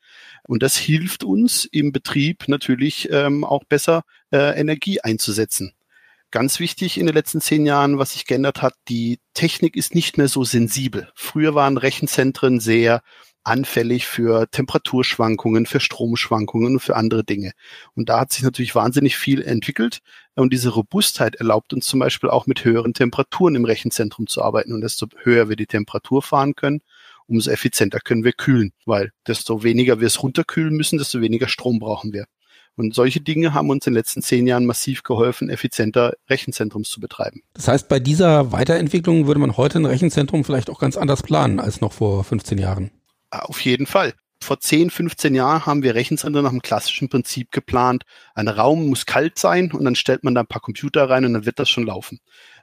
Und 0.44 0.62
das 0.62 0.76
hilft 0.76 1.24
uns 1.24 1.66
im 1.66 1.92
Betrieb 1.92 2.48
natürlich 2.48 3.10
ähm, 3.10 3.44
auch 3.44 3.64
besser 3.64 4.04
äh, 4.32 4.58
Energie 4.58 5.00
einzusetzen. 5.00 5.74
Ganz 6.30 6.60
wichtig 6.60 6.96
in 6.96 7.04
den 7.04 7.14
letzten 7.14 7.42
zehn 7.42 7.66
Jahren, 7.66 7.98
was 7.98 8.12
sich 8.12 8.24
geändert 8.24 8.62
hat, 8.62 8.72
die 8.88 9.20
Technik 9.34 9.76
ist 9.76 9.94
nicht 9.94 10.16
mehr 10.16 10.28
so 10.28 10.44
sensibel. 10.44 11.10
Früher 11.14 11.54
waren 11.54 11.76
Rechenzentren 11.76 12.58
sehr 12.58 13.02
anfällig 13.44 14.06
für 14.06 14.48
Temperaturschwankungen, 14.50 15.66
für 15.66 15.80
Stromschwankungen 15.80 16.74
und 16.74 16.80
für 16.80 16.96
andere 16.96 17.24
Dinge. 17.24 17.52
Und 17.94 18.08
da 18.08 18.20
hat 18.20 18.32
sich 18.32 18.42
natürlich 18.42 18.74
wahnsinnig 18.74 19.16
viel 19.16 19.42
entwickelt. 19.42 19.98
Und 20.34 20.52
diese 20.52 20.70
Robustheit 20.70 21.36
erlaubt 21.36 21.72
uns 21.72 21.86
zum 21.86 22.00
Beispiel 22.00 22.30
auch 22.30 22.46
mit 22.46 22.64
höheren 22.64 22.94
Temperaturen 22.94 23.54
im 23.54 23.64
Rechenzentrum 23.64 24.26
zu 24.26 24.42
arbeiten. 24.42 24.72
Und 24.72 24.80
desto 24.80 25.06
höher 25.22 25.48
wir 25.48 25.56
die 25.56 25.66
Temperatur 25.66 26.22
fahren 26.22 26.54
können, 26.54 26.80
umso 27.26 27.50
effizienter 27.50 28.00
können 28.00 28.24
wir 28.24 28.32
kühlen, 28.32 28.72
weil 28.84 29.10
desto 29.26 29.62
weniger 29.62 30.00
wir 30.00 30.06
es 30.06 30.22
runterkühlen 30.22 30.74
müssen, 30.74 30.98
desto 30.98 31.20
weniger 31.20 31.48
Strom 31.48 31.78
brauchen 31.78 32.12
wir. 32.12 32.26
Und 32.74 32.94
solche 32.94 33.20
Dinge 33.20 33.52
haben 33.52 33.68
uns 33.68 33.86
in 33.86 33.92
den 33.92 33.98
letzten 33.98 34.22
zehn 34.22 34.46
Jahren 34.46 34.64
massiv 34.64 35.02
geholfen, 35.02 35.50
effizienter 35.50 36.14
Rechenzentrums 36.30 36.88
zu 36.88 37.00
betreiben. 37.00 37.42
Das 37.52 37.68
heißt, 37.68 37.88
bei 37.88 38.00
dieser 38.00 38.50
Weiterentwicklung 38.52 39.26
würde 39.26 39.40
man 39.40 39.58
heute 39.58 39.78
ein 39.78 39.84
Rechenzentrum 39.84 40.42
vielleicht 40.44 40.70
auch 40.70 40.78
ganz 40.78 40.96
anders 40.96 41.22
planen 41.22 41.60
als 41.60 41.82
noch 41.82 41.92
vor 41.92 42.24
15 42.24 42.56
Jahren. 42.56 42.90
Auf 43.32 43.62
jeden 43.62 43.86
Fall. 43.86 44.12
Vor 44.42 44.58
10, 44.60 44.90
15 44.90 45.34
Jahren 45.34 45.66
haben 45.66 45.82
wir 45.82 45.94
Rechenzentren 45.94 46.42
nach 46.42 46.50
dem 46.50 46.62
klassischen 46.62 47.08
Prinzip 47.08 47.52
geplant. 47.52 48.04
Ein 48.34 48.48
Raum 48.48 48.88
muss 48.88 49.06
kalt 49.06 49.38
sein 49.38 49.70
und 49.70 49.84
dann 49.84 49.94
stellt 49.94 50.24
man 50.24 50.34
da 50.34 50.40
ein 50.40 50.48
paar 50.48 50.60
Computer 50.60 51.08
rein 51.08 51.24
und 51.24 51.32
dann 51.32 51.46
wird 51.46 51.60
das 51.60 51.70
schon 51.70 51.86
laufen. 51.86 52.18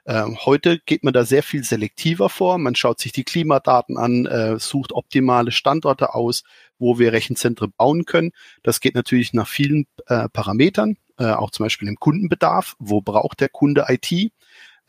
Ähm, 0.06 0.36
heute 0.44 0.78
geht 0.78 1.02
man 1.02 1.14
da 1.14 1.24
sehr 1.24 1.42
viel 1.42 1.64
selektiver 1.64 2.28
vor. 2.28 2.58
Man 2.58 2.74
schaut 2.74 3.00
sich 3.00 3.12
die 3.12 3.24
Klimadaten 3.24 3.96
an, 3.96 4.26
äh, 4.26 4.58
sucht 4.58 4.92
optimale 4.92 5.52
Standorte 5.52 6.14
aus, 6.14 6.44
wo 6.78 6.98
wir 6.98 7.12
Rechenzentren 7.12 7.72
bauen 7.76 8.04
können. 8.04 8.32
Das 8.62 8.80
geht 8.80 8.94
natürlich 8.94 9.32
nach 9.32 9.48
vielen 9.48 9.86
äh, 10.06 10.28
Parametern, 10.28 10.98
äh, 11.18 11.32
auch 11.32 11.50
zum 11.50 11.64
Beispiel 11.64 11.88
im 11.88 11.96
Kundenbedarf. 11.96 12.76
Wo 12.78 13.00
braucht 13.00 13.40
der 13.40 13.48
Kunde 13.48 13.86
IT? 13.88 14.32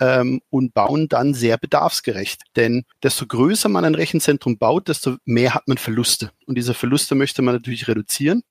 Ähm, 0.01 0.41
und 0.49 0.73
bauen 0.73 1.07
dann 1.07 1.33
sehr 1.33 1.57
bedarfsgerecht. 1.57 2.41
Denn 2.57 2.83
desto 3.03 3.27
größer 3.27 3.69
man 3.69 3.85
ein 3.85 3.95
Rechenzentrum 3.95 4.57
baut, 4.57 4.89
desto 4.89 5.17
mehr 5.23 5.53
hat 5.53 5.67
man 5.67 5.77
Verluste. 5.77 6.31
Und 6.47 6.57
diese 6.57 6.73
Verluste 6.73 7.15
möchte 7.15 7.41
man 7.43 7.55
natürlich 7.55 7.87
reduzieren. 7.87 8.41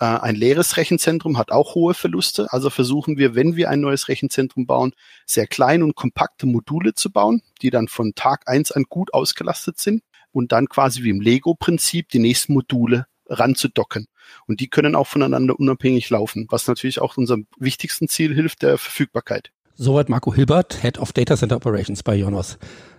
Äh, 0.00 0.06
ein 0.06 0.34
leeres 0.34 0.76
Rechenzentrum 0.76 1.38
hat 1.38 1.52
auch 1.52 1.76
hohe 1.76 1.94
Verluste. 1.94 2.52
Also 2.52 2.70
versuchen 2.70 3.16
wir, 3.16 3.36
wenn 3.36 3.54
wir 3.54 3.70
ein 3.70 3.80
neues 3.80 4.08
Rechenzentrum 4.08 4.66
bauen, 4.66 4.92
sehr 5.24 5.46
klein 5.46 5.84
und 5.84 5.94
kompakte 5.94 6.44
Module 6.44 6.92
zu 6.92 7.10
bauen, 7.10 7.40
die 7.62 7.70
dann 7.70 7.86
von 7.86 8.14
Tag 8.16 8.48
eins 8.48 8.72
an 8.72 8.84
gut 8.88 9.14
ausgelastet 9.14 9.80
sind 9.80 10.02
und 10.32 10.50
dann 10.50 10.68
quasi 10.68 11.04
wie 11.04 11.10
im 11.10 11.20
Lego-Prinzip 11.20 12.08
die 12.08 12.18
nächsten 12.18 12.52
Module 12.52 13.06
ranzudocken. 13.28 14.08
Und 14.48 14.58
die 14.60 14.68
können 14.68 14.96
auch 14.96 15.06
voneinander 15.06 15.58
unabhängig 15.58 16.10
laufen, 16.10 16.46
was 16.50 16.66
natürlich 16.66 17.00
auch 17.00 17.16
unserem 17.16 17.46
wichtigsten 17.58 18.08
Ziel 18.08 18.34
hilft, 18.34 18.62
der 18.62 18.76
Verfügbarkeit. 18.76 19.52
Soweit 19.78 20.08
Marco 20.08 20.32
Hilbert, 20.32 20.82
Head 20.82 20.98
of 20.98 21.12
Data 21.12 21.36
Center 21.36 21.56
Operations 21.56 22.02
bei 22.02 22.14
Jonas. 22.14 22.58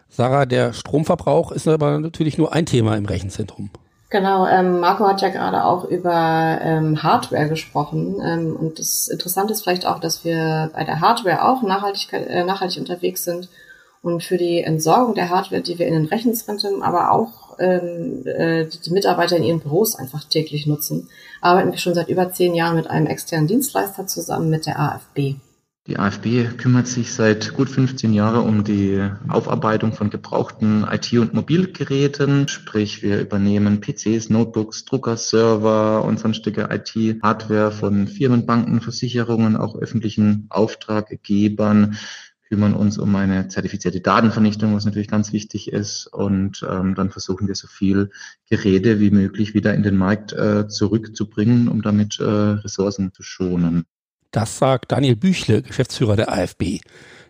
Sarah, 0.09 0.45
der 0.45 0.73
Stromverbrauch 0.73 1.51
ist 1.51 1.67
aber 1.67 1.99
natürlich 1.99 2.37
nur 2.37 2.53
ein 2.53 2.67
Thema 2.67 2.95
im 2.95 3.05
Rechenzentrum. 3.05 3.71
Genau, 4.09 4.45
ähm, 4.45 4.79
Marco 4.79 5.05
hat 5.07 5.21
ja 5.21 5.29
gerade 5.29 5.65
auch 5.65 5.85
über 5.85 6.59
ähm, 6.61 7.01
Hardware 7.01 7.49
gesprochen. 7.49 8.21
Ähm, 8.23 8.55
und 8.55 8.77
das 8.77 9.07
Interessante 9.07 9.53
ist 9.53 9.63
vielleicht 9.63 9.87
auch, 9.87 9.99
dass 9.99 10.23
wir 10.23 10.69
bei 10.73 10.83
der 10.83 11.01
Hardware 11.01 11.43
auch 11.43 11.63
nachhaltig, 11.63 12.13
äh, 12.13 12.43
nachhaltig 12.43 12.79
unterwegs 12.79 13.23
sind 13.23 13.49
und 14.03 14.23
für 14.23 14.37
die 14.37 14.61
Entsorgung 14.61 15.15
der 15.15 15.29
Hardware, 15.29 15.61
die 15.61 15.79
wir 15.79 15.87
in 15.87 15.93
den 15.93 16.05
Rechenzentren, 16.05 16.83
aber 16.83 17.11
auch 17.11 17.57
ähm, 17.59 18.21
äh, 18.25 18.65
die 18.65 18.91
Mitarbeiter 18.91 19.35
in 19.35 19.43
ihren 19.43 19.59
Büros 19.59 19.95
einfach 19.95 20.23
täglich 20.23 20.67
nutzen, 20.67 21.09
arbeiten 21.41 21.71
wir 21.71 21.79
schon 21.79 21.95
seit 21.95 22.07
über 22.07 22.31
zehn 22.31 22.53
Jahren 22.53 22.75
mit 22.75 22.87
einem 22.87 23.07
externen 23.07 23.47
Dienstleister 23.47 24.05
zusammen 24.05 24.51
mit 24.51 24.67
der 24.67 24.79
AFB. 24.79 25.37
Die 25.87 25.97
AfB 25.97 26.49
kümmert 26.57 26.85
sich 26.85 27.13
seit 27.13 27.53
gut 27.53 27.69
15 27.69 28.11
Jahren 28.11 28.45
um 28.45 28.65
die 28.65 29.09
Aufarbeitung 29.29 29.93
von 29.93 30.09
gebrauchten 30.09 30.83
IT- 30.83 31.17
und 31.17 31.33
Mobilgeräten. 31.33 32.49
Sprich, 32.49 33.03
wir 33.03 33.21
übernehmen 33.21 33.79
PCs, 33.79 34.29
Notebooks, 34.29 34.83
Drucker, 34.83 35.15
Server 35.15 36.03
und 36.03 36.19
sonstige 36.19 36.67
IT-Hardware 36.69 37.71
von 37.71 38.09
Firmen, 38.09 38.45
Banken, 38.45 38.81
Versicherungen, 38.81 39.55
auch 39.55 39.77
öffentlichen 39.77 40.47
Auftraggebern 40.49 41.97
kümmern 42.49 42.73
uns 42.73 42.97
um 42.97 43.15
eine 43.15 43.47
zertifizierte 43.47 44.01
Datenvernichtung, 44.01 44.75
was 44.75 44.85
natürlich 44.85 45.09
ganz 45.09 45.31
wichtig 45.31 45.71
ist. 45.71 46.07
Und 46.07 46.65
ähm, 46.69 46.95
dann 46.95 47.11
versuchen 47.11 47.47
wir 47.47 47.55
so 47.55 47.67
viel 47.67 48.09
Geräte 48.49 48.99
wie 48.99 49.11
möglich 49.11 49.53
wieder 49.53 49.73
in 49.73 49.83
den 49.83 49.95
Markt 49.95 50.33
äh, 50.33 50.67
zurückzubringen, 50.67 51.69
um 51.69 51.81
damit 51.81 52.19
äh, 52.19 52.23
Ressourcen 52.23 53.13
zu 53.13 53.23
schonen. 53.23 53.85
Das 54.37 54.59
sagt 54.59 54.91
Daniel 54.91 55.15
Büchle, 55.15 55.63
Geschäftsführer 55.63 56.15
der 56.15 56.31
AfB. 56.31 56.77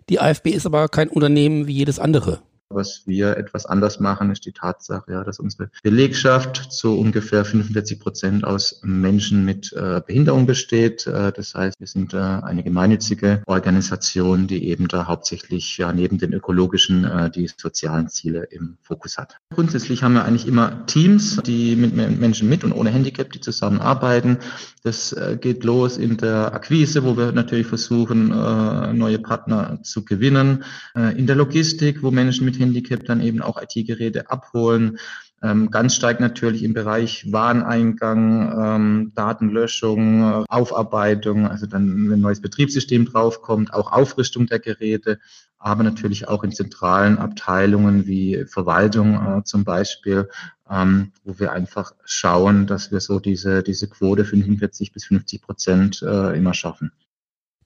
Die 0.10 0.20
AfB 0.20 0.50
ist 0.50 0.66
aber 0.66 0.90
kein 0.90 1.08
Unternehmen 1.08 1.66
wie 1.66 1.72
jedes 1.72 2.00
andere. 2.00 2.42
Was 2.70 3.04
wir 3.06 3.38
etwas 3.38 3.66
anders 3.66 4.02
machen, 4.02 4.30
ist 4.30 4.46
die 4.46 4.52
Tatsache, 4.52 5.10
ja, 5.10 5.24
dass 5.24 5.40
unsere 5.40 5.70
Belegschaft 5.84 6.70
zu 6.70 7.00
ungefähr 7.00 7.46
45 7.46 7.98
Prozent 7.98 8.44
aus 8.44 8.82
Menschen 8.84 9.46
mit 9.46 9.72
äh, 9.72 10.02
Behinderung 10.06 10.46
besteht. 10.46 11.08
Äh, 11.08 11.32
das 11.32 11.56
heißt, 11.56 11.80
wir 11.80 11.88
sind 11.88 12.14
äh, 12.14 12.18
eine 12.18 12.64
gemeinnützige 12.64 13.42
Organisation, 13.46 14.48
die 14.48 14.68
eben 14.68 14.90
da 14.90 15.08
hauptsächlich 15.08 15.78
ja 15.78 15.94
neben 15.94 16.18
den 16.18 16.34
ökologischen 16.34 17.06
äh, 17.06 17.32
die 17.32 17.50
sozialen 17.56 18.10
Ziele 18.10 18.44
im 18.52 18.78
Fokus 18.82 19.18
hat. 19.18 19.38
Grundsätzlich 19.54 20.04
haben 20.04 20.16
wir 20.16 20.26
eigentlich 20.26 20.46
immer 20.46 20.86
Teams, 20.88 21.38
die 21.46 21.78
mit 21.78 21.96
Menschen 21.96 22.50
mit 22.50 22.66
und 22.66 22.74
ohne 22.74 22.90
Handicap, 22.90 23.32
die 23.32 23.40
zusammenarbeiten. 23.40 24.40
Das 24.84 25.14
äh, 25.14 25.38
geht 25.40 25.64
los 25.64 25.98
in 25.98 26.18
der 26.18 26.54
Akquise, 26.54 27.06
wo 27.06 27.16
wir 27.16 27.32
natürlich 27.32 27.68
versuchen, 27.68 28.32
äh, 28.32 28.94
neue 28.94 29.20
Partner 29.20 29.80
zu 29.84 30.04
gewinnen. 30.04 30.64
In 30.96 31.28
der 31.28 31.36
Logistik, 31.36 32.04
wo 32.04 32.12
Menschen 32.12 32.46
mit 32.46 32.57
Handicap 32.60 33.06
dann 33.06 33.22
eben 33.22 33.42
auch 33.42 33.62
IT-Geräte 33.62 34.30
abholen. 34.30 34.98
Ähm, 35.44 35.70
ganz 35.70 35.96
stark 35.96 36.20
natürlich 36.20 36.64
im 36.64 36.74
Bereich 36.74 37.32
Wareneingang, 37.32 38.60
ähm, 38.60 39.12
Datenlöschung, 39.14 40.46
Aufarbeitung, 40.48 41.48
also 41.48 41.68
dann 41.68 42.10
wenn 42.10 42.14
ein 42.14 42.22
neues 42.22 42.42
Betriebssystem 42.42 43.06
draufkommt, 43.06 43.72
auch 43.72 43.92
Aufrüstung 43.92 44.48
der 44.48 44.60
Geräte, 44.60 45.20
aber 45.60 45.84
natürlich 45.84 46.28
auch 46.28 46.44
in 46.44 46.52
zentralen 46.52 47.20
Abteilungen 47.20 48.08
wie 48.08 48.46
Verwaltung 48.48 49.14
äh, 49.14 49.44
zum 49.44 49.64
Beispiel, 49.64 50.28
ähm, 50.70 51.12
wo 51.24 51.38
wir 51.38 51.52
einfach 51.52 51.94
schauen, 52.04 52.66
dass 52.66 52.92
wir 52.92 53.00
so 53.00 53.20
diese, 53.20 53.62
diese 53.62 53.88
Quote 53.88 54.26
45 54.26 54.92
bis 54.92 55.06
50 55.06 55.42
Prozent 55.44 56.02
äh, 56.02 56.36
immer 56.36 56.56
schaffen. 56.56 56.92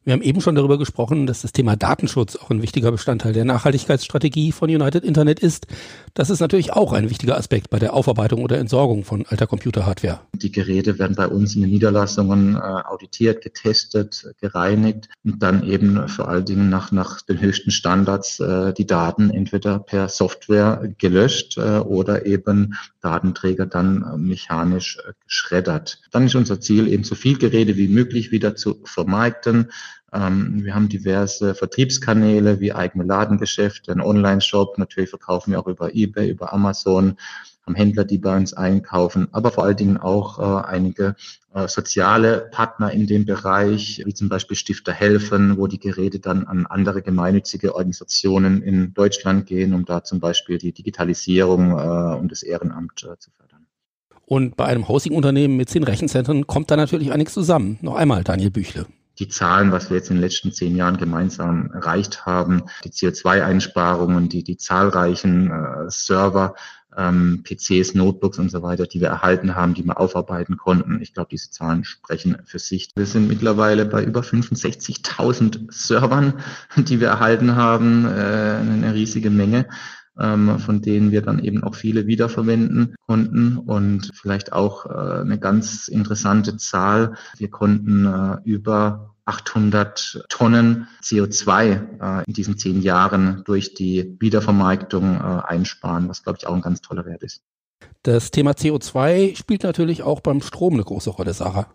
Wir 0.04 0.14
haben 0.14 0.24
eben 0.24 0.42
schon 0.42 0.56
darüber 0.56 0.80
gesprochen, 0.80 1.28
dass 1.28 1.44
das 1.44 1.52
Thema 1.52 1.76
Datenschutz 1.76 2.36
auch 2.36 2.50
ein 2.50 2.64
wichtiger 2.64 2.92
Bestandteil 2.92 3.34
der 3.34 3.46
Nachhaltigkeitsstrategie 3.46 4.52
von 4.52 4.68
United 4.68 5.04
Internet 5.04 5.40
ist. 5.40 5.68
Das 6.16 6.32
ist 6.32 6.40
natürlich 6.40 6.74
auch 6.74 6.92
ein 6.92 7.12
wichtiger 7.12 7.38
Aspekt 7.38 7.70
bei 7.70 7.78
der 7.78 7.94
Aufarbeitung 7.94 8.42
oder 8.42 8.58
Entsorgung 8.58 9.04
von 9.04 9.28
alter 9.28 9.46
Computerhardware. 9.46 10.22
Die 10.34 10.52
Geräte 10.52 10.98
werden 10.98 11.16
bei 11.16 11.28
uns 11.28 11.54
in 11.54 11.62
den 11.62 11.70
Niederlassungen 11.70 12.56
äh, 12.56 12.60
auditiert, 12.60 13.44
getestet, 13.44 14.34
gereinigt 14.42 15.08
und 15.24 15.44
dann 15.44 15.70
eben 15.70 16.08
vor 16.08 16.30
allen 16.30 16.46
Dingen 16.46 16.70
nach, 16.72 16.92
nach 16.92 17.22
den 17.22 17.40
höchsten 17.40 17.70
Standards 17.70 18.40
äh, 18.40 18.74
die 18.74 18.88
Daten 18.88 19.30
entweder 19.30 19.78
per 19.78 20.10
Software 20.10 20.92
gelöscht 20.98 21.60
äh, 21.60 21.78
oder 21.78 22.26
eben 22.26 22.74
Datenträger 23.02 23.68
dann 23.68 24.20
mechanisch 24.20 24.98
geschreddert. 25.26 26.02
Dann 26.10 26.26
ist 26.26 26.34
unser 26.34 26.60
Ziel 26.60 26.88
eben 26.88 27.04
so 27.04 27.14
viel 27.14 27.38
Geräte 27.38 27.78
wie 27.78 27.88
möglich 27.88 28.32
wieder 28.32 28.56
zu 28.56 28.80
vermarkten 28.84 29.70
wir 30.14 30.76
haben 30.76 30.90
diverse 30.90 31.56
Vertriebskanäle 31.56 32.60
wie 32.60 32.74
eigene 32.74 33.06
Ladengeschäfte, 33.06 33.94
einen 33.94 34.02
Online-Shop. 34.02 34.78
Natürlich 34.78 35.10
verkaufen 35.10 35.52
wir 35.52 35.60
auch 35.60 35.68
über 35.68 35.96
eBay, 35.96 36.30
über 36.30 36.52
Amazon, 36.52 37.16
haben 37.66 37.76
Händler, 37.76 38.06
die 38.06 38.18
bei 38.18 38.36
uns 38.36 38.54
einkaufen, 38.54 39.28
aber 39.32 39.52
vor 39.52 39.64
allen 39.64 39.78
Dingen 39.78 39.98
auch 39.98 40.40
äh, 40.40 40.68
einige 40.68 41.16
äh, 41.54 41.68
soziale 41.68 42.50
Partner 42.52 42.92
in 42.92 43.08
dem 43.08 43.26
Bereich, 43.26 44.02
wie 44.06 44.14
zum 44.14 44.30
Beispiel 44.30 44.58
Stifter 44.58 44.92
helfen, 44.92 45.58
wo 45.58 45.68
die 45.68 45.80
Geräte 45.80 46.20
dann 46.20 46.48
an 46.48 46.66
andere 46.66 47.02
gemeinnützige 47.02 47.76
Organisationen 47.76 48.62
in 48.64 48.94
Deutschland 48.94 49.46
gehen, 49.46 49.74
um 49.74 49.86
da 49.86 50.04
zum 50.04 50.20
Beispiel 50.20 50.58
die 50.58 50.74
Digitalisierung 50.74 51.72
äh, 51.72 52.16
und 52.16 52.32
das 52.32 52.44
Ehrenamt 52.44 53.04
äh, 53.04 53.18
zu 53.20 53.32
fördern. 53.32 53.68
Und 54.26 54.56
bei 54.56 54.66
einem 54.66 54.88
Hosting-Unternehmen 54.88 55.58
mit 55.58 55.70
zehn 55.70 55.84
Rechenzentren 55.84 56.48
kommt 56.48 56.72
da 56.72 56.78
natürlich 56.78 57.12
einiges 57.12 57.34
zusammen. 57.34 57.78
Noch 57.82 57.96
einmal, 57.96 58.24
Daniel 58.24 58.50
Büchle 58.50 58.88
die 59.22 59.28
Zahlen, 59.28 59.72
was 59.72 59.90
wir 59.90 59.98
jetzt 59.98 60.10
in 60.10 60.18
den 60.18 60.24
letzten 60.24 60.52
zehn 60.52 60.76
Jahren 60.76 60.98
gemeinsam 60.98 61.70
erreicht 61.72 62.26
haben, 62.26 62.64
die 62.84 62.90
CO2-Einsparungen, 62.90 64.30
die, 64.30 64.44
die 64.44 64.58
zahlreichen 64.58 65.52
äh, 65.52 65.90
Server, 65.90 66.56
ähm, 66.98 67.44
PCs, 67.44 67.94
Notebooks 67.94 68.40
und 68.40 68.50
so 68.50 68.64
weiter, 68.64 68.88
die 68.88 69.00
wir 69.00 69.10
erhalten 69.10 69.56
haben, 69.56 69.76
die 69.76 69.84
wir 69.84 70.00
aufarbeiten 70.00 70.58
konnten. 70.58 71.02
Ich 71.02 71.14
glaube, 71.14 71.30
diese 71.32 71.52
Zahlen 71.52 71.84
sprechen 71.84 72.38
für 72.46 72.58
sich. 72.58 72.90
Wir 72.96 73.06
sind 73.06 73.28
mittlerweile 73.28 73.86
bei 73.86 74.04
über 74.04 74.22
65.000 74.22 75.72
Servern, 75.72 76.34
die 76.76 77.00
wir 77.00 77.10
erhalten 77.10 77.56
haben, 77.56 78.06
äh, 78.06 78.10
eine 78.10 78.94
riesige 78.96 79.30
Menge 79.30 79.68
ähm, 80.20 80.60
von 80.60 80.82
denen 80.82 81.12
wir 81.12 81.22
dann 81.22 81.40
eben 81.40 81.64
auch 81.64 81.76
viele 81.76 82.06
wiederverwenden 82.06 82.96
konnten. 83.08 83.58
Und 83.58 84.12
vielleicht 84.14 84.54
auch 84.54 84.86
äh, 84.86 85.22
eine 85.22 85.40
ganz 85.40 85.88
interessante 85.88 86.58
Zahl. 86.58 87.16
Wir 87.38 87.50
konnten 87.50 88.06
äh, 88.06 88.38
über 88.44 89.11
800 89.26 90.26
Tonnen 90.30 90.88
CO2 91.04 92.22
äh, 92.22 92.24
in 92.26 92.34
diesen 92.34 92.58
zehn 92.58 92.82
Jahren 92.82 93.44
durch 93.46 93.74
die 93.74 94.18
Wiedervermarktung 94.20 95.16
äh, 95.16 95.42
einsparen, 95.48 96.10
was, 96.10 96.24
glaube 96.24 96.40
ich, 96.40 96.48
auch 96.48 96.54
ein 96.54 96.62
ganz 96.62 96.82
toller 96.82 97.06
Wert 97.06 97.24
ist. 97.24 97.42
Das 98.04 98.32
Thema 98.32 98.52
CO2 98.52 99.36
spielt 99.36 99.64
natürlich 99.64 100.04
auch 100.04 100.22
beim 100.22 100.42
Strom 100.42 100.74
eine 100.74 100.84
große 100.84 101.12
Rolle, 101.12 101.34
Sarah. 101.34 101.68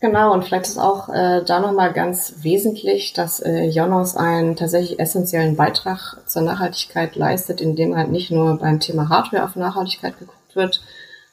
Genau, 0.00 0.32
und 0.32 0.44
vielleicht 0.44 0.66
ist 0.66 0.78
auch 0.78 1.10
äh, 1.10 1.44
da 1.44 1.60
nochmal 1.60 1.92
ganz 1.92 2.36
wesentlich, 2.40 3.12
dass 3.12 3.38
äh, 3.40 3.66
Jonas 3.66 4.16
einen 4.16 4.56
tatsächlich 4.56 4.98
essentiellen 4.98 5.56
Beitrag 5.56 6.16
zur 6.26 6.40
Nachhaltigkeit 6.40 7.16
leistet, 7.16 7.60
indem 7.60 7.94
halt 7.94 8.10
nicht 8.10 8.30
nur 8.30 8.56
beim 8.58 8.80
Thema 8.80 9.10
Hardware 9.10 9.44
auf 9.44 9.56
Nachhaltigkeit 9.56 10.18
geguckt 10.18 10.56
wird, 10.56 10.80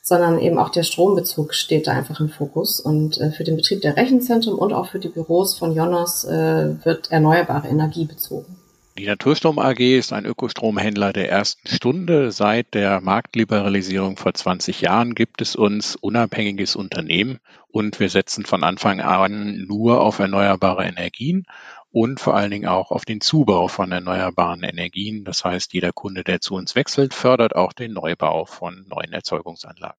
sondern 0.07 0.39
eben 0.39 0.57
auch 0.57 0.69
der 0.69 0.83
Strombezug 0.83 1.53
steht 1.53 1.85
da 1.85 1.91
einfach 1.91 2.21
im 2.21 2.29
Fokus. 2.29 2.79
Und 2.79 3.19
äh, 3.19 3.31
für 3.31 3.43
den 3.43 3.57
Betrieb 3.57 3.81
der 3.81 3.97
Rechenzentren 3.97 4.53
und 4.53 4.71
auch 4.71 4.89
für 4.89 4.99
die 4.99 5.09
Büros 5.09 5.57
von 5.57 5.75
Jonas 5.75 6.23
äh, 6.23 6.75
wird 6.85 7.11
erneuerbare 7.11 7.67
Energie 7.67 8.05
bezogen. 8.05 8.55
Die 8.97 9.05
Naturstrom 9.05 9.59
AG 9.59 9.79
ist 9.79 10.13
ein 10.13 10.25
Ökostromhändler 10.25 11.11
der 11.11 11.29
ersten 11.29 11.67
Stunde. 11.67 12.31
Seit 12.31 12.73
der 12.73 13.01
Marktliberalisierung 13.01 14.15
vor 14.15 14.33
20 14.33 14.79
Jahren 14.79 15.13
gibt 15.13 15.41
es 15.41 15.57
uns 15.57 15.97
unabhängiges 15.97 16.77
Unternehmen 16.77 17.39
und 17.67 17.99
wir 17.99 18.09
setzen 18.09 18.45
von 18.45 18.63
Anfang 18.63 19.01
an 19.01 19.65
nur 19.67 19.99
auf 19.99 20.19
erneuerbare 20.19 20.85
Energien 20.85 21.45
und 21.91 22.19
vor 22.19 22.35
allen 22.35 22.51
Dingen 22.51 22.67
auch 22.67 22.91
auf 22.91 23.05
den 23.05 23.21
Zubau 23.21 23.67
von 23.67 23.91
erneuerbaren 23.91 24.63
Energien. 24.63 25.23
Das 25.23 25.43
heißt, 25.43 25.73
jeder 25.73 25.91
Kunde, 25.91 26.23
der 26.23 26.41
zu 26.41 26.55
uns 26.55 26.75
wechselt, 26.75 27.13
fördert 27.13 27.55
auch 27.55 27.73
den 27.73 27.93
Neubau 27.93 28.45
von 28.45 28.85
neuen 28.87 29.13
Erzeugungsanlagen. 29.13 29.97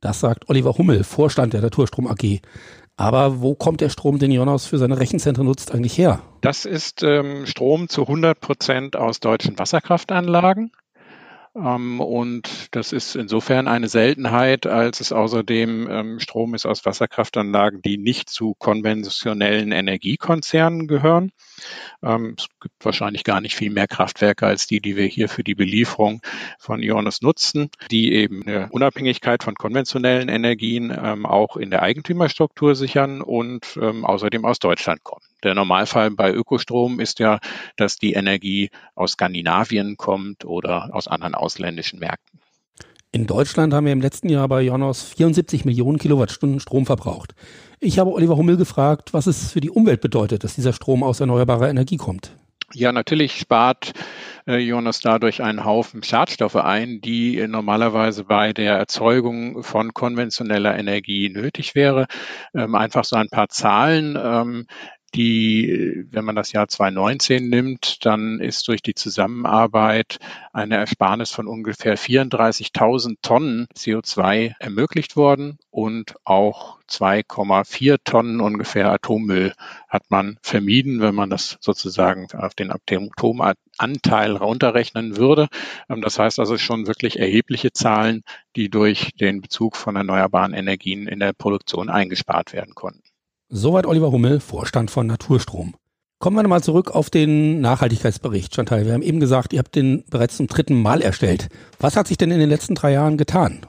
Das 0.00 0.20
sagt 0.20 0.48
Oliver 0.48 0.78
Hummel, 0.78 1.02
Vorstand 1.04 1.52
der 1.52 1.60
Naturstrom 1.60 2.06
AG. 2.06 2.40
Aber 2.96 3.40
wo 3.40 3.54
kommt 3.54 3.80
der 3.80 3.90
Strom, 3.90 4.18
den 4.18 4.32
Jonas 4.32 4.66
für 4.66 4.78
seine 4.78 4.98
Rechenzentren 4.98 5.46
nutzt, 5.46 5.72
eigentlich 5.72 5.96
her? 5.96 6.20
Das 6.40 6.64
ist 6.64 7.02
ähm, 7.04 7.46
Strom 7.46 7.88
zu 7.88 8.02
100 8.02 8.40
Prozent 8.40 8.96
aus 8.96 9.20
deutschen 9.20 9.58
Wasserkraftanlagen. 9.58 10.72
Ähm, 11.54 12.00
und 12.00 12.68
das 12.72 12.92
ist 12.92 13.16
insofern 13.16 13.68
eine 13.68 13.88
Seltenheit, 13.88 14.66
als 14.66 15.00
es 15.00 15.12
außerdem 15.12 15.88
ähm, 15.90 16.20
Strom 16.20 16.54
ist 16.54 16.66
aus 16.66 16.84
Wasserkraftanlagen, 16.84 17.82
die 17.82 17.98
nicht 17.98 18.28
zu 18.30 18.54
konventionellen 18.58 19.72
Energiekonzernen 19.72 20.86
gehören. 20.86 21.32
Ähm, 22.02 22.34
es 22.38 22.46
gibt 22.60 22.84
wahrscheinlich 22.84 23.24
gar 23.24 23.40
nicht 23.40 23.56
viel 23.56 23.70
mehr 23.70 23.88
Kraftwerke 23.88 24.46
als 24.46 24.66
die, 24.66 24.80
die 24.80 24.96
wir 24.96 25.06
hier 25.06 25.28
für 25.28 25.44
die 25.44 25.54
Belieferung 25.54 26.20
von 26.58 26.82
Ionis 26.82 27.22
nutzen, 27.22 27.70
die 27.90 28.12
eben 28.12 28.42
eine 28.46 28.68
Unabhängigkeit 28.70 29.42
von 29.42 29.54
konventionellen 29.54 30.28
Energien 30.28 30.92
auch 31.24 31.56
in 31.56 31.70
der 31.70 31.82
Eigentümerstruktur 31.82 32.74
sichern 32.74 33.22
und 33.22 33.78
außerdem 33.78 34.44
aus 34.44 34.58
Deutschland 34.58 35.02
kommen. 35.02 35.24
Der 35.44 35.54
Normalfall 35.54 36.10
bei 36.10 36.32
Ökostrom 36.32 36.98
ist 36.98 37.20
ja, 37.20 37.38
dass 37.76 37.96
die 37.96 38.14
Energie 38.14 38.70
aus 38.96 39.12
Skandinavien 39.12 39.96
kommt 39.96 40.44
oder 40.44 40.90
aus 40.92 41.06
anderen 41.06 41.36
ausländischen 41.38 41.98
Märkten. 42.00 42.40
In 43.10 43.26
Deutschland 43.26 43.72
haben 43.72 43.86
wir 43.86 43.92
im 43.92 44.02
letzten 44.02 44.28
Jahr 44.28 44.46
bei 44.48 44.60
Jonas 44.60 45.02
74 45.02 45.64
Millionen 45.64 45.98
Kilowattstunden 45.98 46.60
Strom 46.60 46.84
verbraucht. 46.84 47.34
Ich 47.80 47.98
habe 47.98 48.12
Oliver 48.12 48.36
Hummel 48.36 48.58
gefragt, 48.58 49.14
was 49.14 49.26
es 49.26 49.52
für 49.52 49.60
die 49.60 49.70
Umwelt 49.70 50.02
bedeutet, 50.02 50.44
dass 50.44 50.56
dieser 50.56 50.74
Strom 50.74 51.02
aus 51.02 51.20
erneuerbarer 51.20 51.70
Energie 51.70 51.96
kommt. 51.96 52.32
Ja, 52.74 52.92
natürlich 52.92 53.38
spart 53.38 53.92
äh, 54.46 54.58
Jonas 54.58 55.00
dadurch 55.00 55.42
einen 55.42 55.64
Haufen 55.64 56.02
Schadstoffe 56.02 56.56
ein, 56.56 57.00
die 57.00 57.46
normalerweise 57.48 58.24
bei 58.24 58.52
der 58.52 58.74
Erzeugung 58.76 59.62
von 59.62 59.94
konventioneller 59.94 60.78
Energie 60.78 61.30
nötig 61.30 61.74
wäre. 61.74 62.08
Ähm, 62.54 62.74
einfach 62.74 63.04
so 63.04 63.16
ein 63.16 63.30
paar 63.30 63.48
Zahlen. 63.48 64.18
Ähm, 64.22 64.66
die, 65.14 66.04
wenn 66.10 66.24
man 66.24 66.36
das 66.36 66.52
Jahr 66.52 66.68
2019 66.68 67.48
nimmt, 67.48 68.04
dann 68.04 68.40
ist 68.40 68.68
durch 68.68 68.82
die 68.82 68.94
Zusammenarbeit 68.94 70.18
eine 70.52 70.76
Ersparnis 70.76 71.30
von 71.30 71.46
ungefähr 71.46 71.96
34.000 71.96 73.16
Tonnen 73.22 73.66
CO2 73.74 74.54
ermöglicht 74.58 75.16
worden 75.16 75.58
und 75.70 76.14
auch 76.24 76.78
2,4 76.88 77.98
Tonnen 78.04 78.40
ungefähr 78.40 78.90
Atommüll 78.90 79.54
hat 79.88 80.10
man 80.10 80.38
vermieden, 80.42 81.00
wenn 81.00 81.14
man 81.14 81.30
das 81.30 81.58
sozusagen 81.60 82.26
auf 82.32 82.54
den 82.54 82.70
Atomanteil 82.70 84.36
runterrechnen 84.36 85.16
würde. 85.16 85.48
Ähm, 85.88 86.00
das 86.00 86.18
heißt 86.18 86.38
also 86.38 86.58
schon 86.58 86.86
wirklich 86.86 87.18
erhebliche 87.18 87.72
Zahlen, 87.72 88.24
die 88.56 88.70
durch 88.70 89.12
den 89.20 89.40
Bezug 89.40 89.76
von 89.76 89.96
erneuerbaren 89.96 90.54
Energien 90.54 91.06
in 91.06 91.20
der 91.20 91.32
Produktion 91.32 91.90
eingespart 91.90 92.52
werden 92.52 92.74
konnten. 92.74 93.07
Soweit 93.50 93.86
Oliver 93.86 94.12
Hummel, 94.12 94.40
Vorstand 94.40 94.90
von 94.90 95.06
Naturstrom. 95.06 95.74
Kommen 96.18 96.36
wir 96.36 96.42
nochmal 96.42 96.62
zurück 96.62 96.90
auf 96.90 97.08
den 97.08 97.62
Nachhaltigkeitsbericht, 97.62 98.54
Chantal. 98.54 98.84
Wir 98.84 98.92
haben 98.92 99.00
eben 99.00 99.20
gesagt, 99.20 99.54
ihr 99.54 99.58
habt 99.60 99.74
den 99.74 100.04
bereits 100.10 100.36
zum 100.36 100.48
dritten 100.48 100.82
Mal 100.82 101.00
erstellt. 101.00 101.48
Was 101.80 101.96
hat 101.96 102.08
sich 102.08 102.18
denn 102.18 102.30
in 102.30 102.40
den 102.40 102.50
letzten 102.50 102.74
drei 102.74 102.92
Jahren 102.92 103.16
getan? 103.16 103.60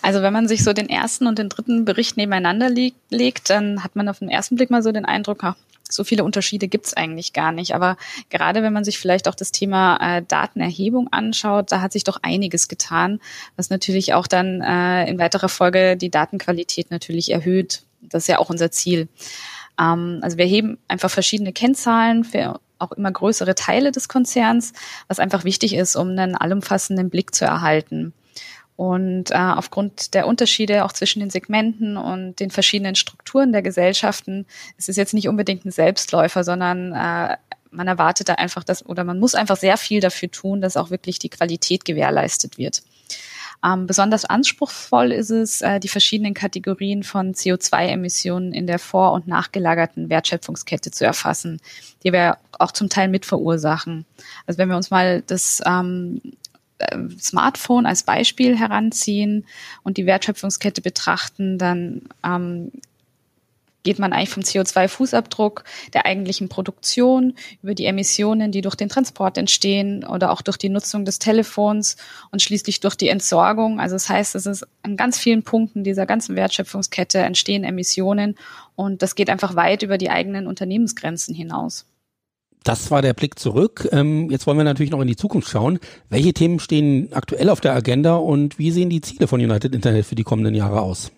Also 0.00 0.22
wenn 0.22 0.32
man 0.32 0.48
sich 0.48 0.64
so 0.64 0.72
den 0.72 0.88
ersten 0.88 1.26
und 1.26 1.38
den 1.38 1.50
dritten 1.50 1.84
Bericht 1.84 2.16
nebeneinander 2.16 2.70
legt, 3.10 3.50
dann 3.50 3.84
hat 3.84 3.94
man 3.94 4.08
auf 4.08 4.20
den 4.20 4.30
ersten 4.30 4.56
Blick 4.56 4.70
mal 4.70 4.82
so 4.82 4.90
den 4.90 5.04
Eindruck, 5.04 5.44
ach, 5.44 5.56
so 5.90 6.04
viele 6.04 6.24
Unterschiede 6.24 6.68
gibt's 6.68 6.94
eigentlich 6.94 7.32
gar 7.32 7.52
nicht. 7.52 7.74
Aber 7.74 7.96
gerade 8.30 8.62
wenn 8.62 8.72
man 8.72 8.84
sich 8.84 8.98
vielleicht 8.98 9.28
auch 9.28 9.34
das 9.34 9.52
Thema 9.52 9.96
äh, 10.00 10.22
Datenerhebung 10.26 11.12
anschaut, 11.12 11.70
da 11.70 11.80
hat 11.80 11.92
sich 11.92 12.04
doch 12.04 12.18
einiges 12.22 12.68
getan, 12.68 13.20
was 13.56 13.70
natürlich 13.70 14.14
auch 14.14 14.26
dann 14.26 14.60
äh, 14.60 15.08
in 15.08 15.18
weiterer 15.18 15.48
Folge 15.48 15.96
die 15.96 16.10
Datenqualität 16.10 16.90
natürlich 16.90 17.30
erhöht. 17.30 17.82
Das 18.00 18.24
ist 18.24 18.28
ja 18.28 18.38
auch 18.38 18.50
unser 18.50 18.70
Ziel. 18.70 19.08
Ähm, 19.78 20.20
also 20.22 20.38
wir 20.38 20.46
heben 20.46 20.78
einfach 20.88 21.10
verschiedene 21.10 21.52
Kennzahlen 21.52 22.24
für 22.24 22.60
auch 22.78 22.92
immer 22.92 23.12
größere 23.12 23.54
Teile 23.54 23.92
des 23.92 24.08
Konzerns, 24.08 24.72
was 25.08 25.18
einfach 25.18 25.44
wichtig 25.44 25.74
ist, 25.74 25.96
um 25.96 26.10
einen 26.10 26.34
allumfassenden 26.34 27.10
Blick 27.10 27.34
zu 27.34 27.44
erhalten. 27.44 28.12
Und 28.76 29.30
äh, 29.30 29.34
aufgrund 29.34 30.14
der 30.14 30.26
Unterschiede 30.26 30.84
auch 30.84 30.92
zwischen 30.92 31.20
den 31.20 31.30
Segmenten 31.30 31.96
und 31.96 32.40
den 32.40 32.50
verschiedenen 32.50 32.96
Strukturen 32.96 33.52
der 33.52 33.62
Gesellschaften 33.62 34.46
ist 34.76 34.88
es 34.88 34.96
jetzt 34.96 35.14
nicht 35.14 35.28
unbedingt 35.28 35.64
ein 35.64 35.70
Selbstläufer, 35.70 36.42
sondern 36.42 36.92
äh, 36.92 37.36
man 37.70 37.88
erwartet 37.88 38.28
da 38.28 38.34
einfach, 38.34 38.64
dass 38.64 38.84
oder 38.86 39.04
man 39.04 39.20
muss 39.20 39.34
einfach 39.34 39.56
sehr 39.56 39.76
viel 39.76 40.00
dafür 40.00 40.30
tun, 40.30 40.60
dass 40.60 40.76
auch 40.76 40.90
wirklich 40.90 41.18
die 41.18 41.28
Qualität 41.28 41.84
gewährleistet 41.84 42.58
wird. 42.58 42.82
Ähm, 43.64 43.86
besonders 43.86 44.24
anspruchsvoll 44.24 45.12
ist 45.12 45.30
es, 45.30 45.62
äh, 45.62 45.80
die 45.80 45.88
verschiedenen 45.88 46.34
Kategorien 46.34 47.02
von 47.02 47.32
CO2-Emissionen 47.32 48.52
in 48.52 48.66
der 48.66 48.78
vor- 48.78 49.12
und 49.12 49.26
nachgelagerten 49.26 50.10
Wertschöpfungskette 50.10 50.90
zu 50.90 51.04
erfassen, 51.04 51.60
die 52.02 52.12
wir 52.12 52.36
auch 52.58 52.72
zum 52.72 52.90
Teil 52.90 53.08
mit 53.08 53.24
verursachen. 53.24 54.04
Also 54.46 54.58
wenn 54.58 54.68
wir 54.68 54.76
uns 54.76 54.90
mal 54.90 55.22
das 55.22 55.62
ähm, 55.64 56.20
äh, 56.24 56.30
Smartphone 57.18 57.86
als 57.86 58.02
Beispiel 58.02 58.58
heranziehen 58.58 59.46
und 59.82 59.96
die 59.96 60.06
Wertschöpfungskette 60.06 60.82
betrachten, 60.82 61.58
dann 61.58 62.02
ähm, 62.24 62.72
geht 63.84 63.98
man 63.98 64.12
eigentlich 64.12 64.30
vom 64.30 64.42
CO2-Fußabdruck 64.42 65.62
der 65.92 66.06
eigentlichen 66.06 66.48
Produktion 66.48 67.34
über 67.62 67.74
die 67.74 67.84
Emissionen, 67.84 68.50
die 68.50 68.62
durch 68.62 68.74
den 68.74 68.88
Transport 68.88 69.38
entstehen 69.38 70.04
oder 70.04 70.32
auch 70.32 70.42
durch 70.42 70.56
die 70.56 70.70
Nutzung 70.70 71.04
des 71.04 71.18
Telefons 71.18 71.96
und 72.32 72.42
schließlich 72.42 72.80
durch 72.80 72.96
die 72.96 73.08
Entsorgung. 73.08 73.78
Also 73.78 73.94
das 73.94 74.08
heißt, 74.08 74.34
es 74.34 74.46
ist 74.46 74.66
an 74.82 74.96
ganz 74.96 75.18
vielen 75.18 75.42
Punkten 75.42 75.84
dieser 75.84 76.06
ganzen 76.06 76.34
Wertschöpfungskette 76.34 77.18
entstehen 77.18 77.62
Emissionen 77.62 78.36
und 78.74 79.02
das 79.02 79.14
geht 79.14 79.30
einfach 79.30 79.54
weit 79.54 79.82
über 79.82 79.98
die 79.98 80.10
eigenen 80.10 80.46
Unternehmensgrenzen 80.46 81.34
hinaus. 81.34 81.86
Das 82.64 82.90
war 82.90 83.02
der 83.02 83.12
Blick 83.12 83.38
zurück. 83.38 83.88
Ähm, 83.92 84.30
jetzt 84.30 84.46
wollen 84.46 84.56
wir 84.56 84.64
natürlich 84.64 84.90
noch 84.90 85.02
in 85.02 85.06
die 85.06 85.16
Zukunft 85.16 85.50
schauen. 85.50 85.78
Welche 86.08 86.32
Themen 86.32 86.58
stehen 86.58 87.12
aktuell 87.12 87.50
auf 87.50 87.60
der 87.60 87.74
Agenda 87.74 88.16
und 88.16 88.58
wie 88.58 88.70
sehen 88.70 88.88
die 88.88 89.02
Ziele 89.02 89.26
von 89.26 89.38
United 89.40 89.74
Internet 89.74 90.06
für 90.06 90.14
die 90.14 90.24
kommenden 90.24 90.54
Jahre 90.54 90.80
aus? 90.80 91.12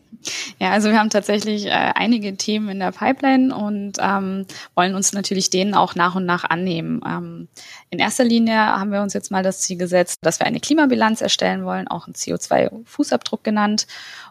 Ja, 0.58 0.70
also 0.70 0.90
wir 0.90 0.98
haben 0.98 1.10
tatsächlich 1.10 1.66
äh, 1.66 1.70
einige 1.70 2.36
Themen 2.36 2.68
in 2.68 2.78
der 2.80 2.92
Pipeline 2.92 3.54
und 3.54 3.94
ähm, 4.00 4.46
wollen 4.74 4.94
uns 4.94 5.12
natürlich 5.12 5.50
denen 5.50 5.74
auch 5.74 5.94
nach 5.94 6.14
und 6.14 6.26
nach 6.26 6.44
annehmen. 6.44 7.00
Ähm, 7.06 7.48
in 7.90 7.98
erster 7.98 8.24
Linie 8.24 8.56
haben 8.56 8.92
wir 8.92 9.02
uns 9.02 9.12
jetzt 9.12 9.30
mal 9.30 9.42
das 9.42 9.60
Ziel 9.60 9.76
gesetzt, 9.76 10.18
dass 10.22 10.40
wir 10.40 10.46
eine 10.46 10.60
Klimabilanz 10.60 11.20
erstellen 11.20 11.64
wollen, 11.64 11.88
auch 11.88 12.06
einen 12.06 12.14
CO2-Fußabdruck 12.14 13.42
genannt 13.42 13.86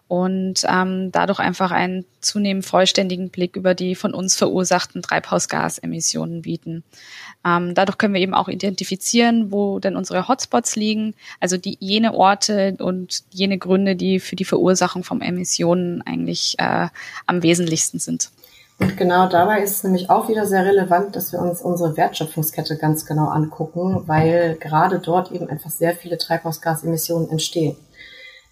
und 0.07 0.61
ähm, 0.67 1.11
dadurch 1.11 1.39
einfach 1.39 1.71
einen 1.71 2.05
zunehmend 2.21 2.65
vollständigen 2.65 3.29
Blick 3.29 3.55
über 3.55 3.73
die 3.73 3.95
von 3.95 4.13
uns 4.13 4.35
verursachten 4.35 5.01
Treibhausgasemissionen 5.01 6.43
bieten. 6.43 6.83
Ähm, 7.45 7.75
dadurch 7.75 7.97
können 7.97 8.13
wir 8.13 8.21
eben 8.21 8.33
auch 8.33 8.47
identifizieren, 8.47 9.51
wo 9.51 9.79
denn 9.79 9.95
unsere 9.95 10.27
Hotspots 10.27 10.75
liegen, 10.75 11.13
also 11.39 11.57
die 11.57 11.77
jene 11.79 12.15
Orte 12.15 12.75
und 12.79 13.23
jene 13.29 13.59
Gründe, 13.59 13.95
die 13.95 14.19
für 14.19 14.35
die 14.35 14.45
Verursachung 14.45 15.03
von 15.03 15.21
Emissionen 15.21 16.01
eigentlich 16.01 16.55
äh, 16.57 16.87
am 17.27 17.43
wesentlichsten 17.43 17.99
sind. 17.99 18.31
Und 18.77 18.97
genau 18.97 19.29
dabei 19.29 19.61
ist 19.61 19.77
es 19.77 19.83
nämlich 19.83 20.09
auch 20.09 20.27
wieder 20.27 20.45
sehr 20.45 20.65
relevant, 20.65 21.15
dass 21.15 21.31
wir 21.31 21.39
uns 21.39 21.61
unsere 21.61 21.95
Wertschöpfungskette 21.95 22.77
ganz 22.77 23.05
genau 23.05 23.27
angucken, 23.27 24.03
weil 24.05 24.57
gerade 24.59 24.99
dort 24.99 25.31
eben 25.31 25.47
einfach 25.47 25.69
sehr 25.69 25.95
viele 25.95 26.17
Treibhausgasemissionen 26.17 27.29
entstehen. 27.29 27.77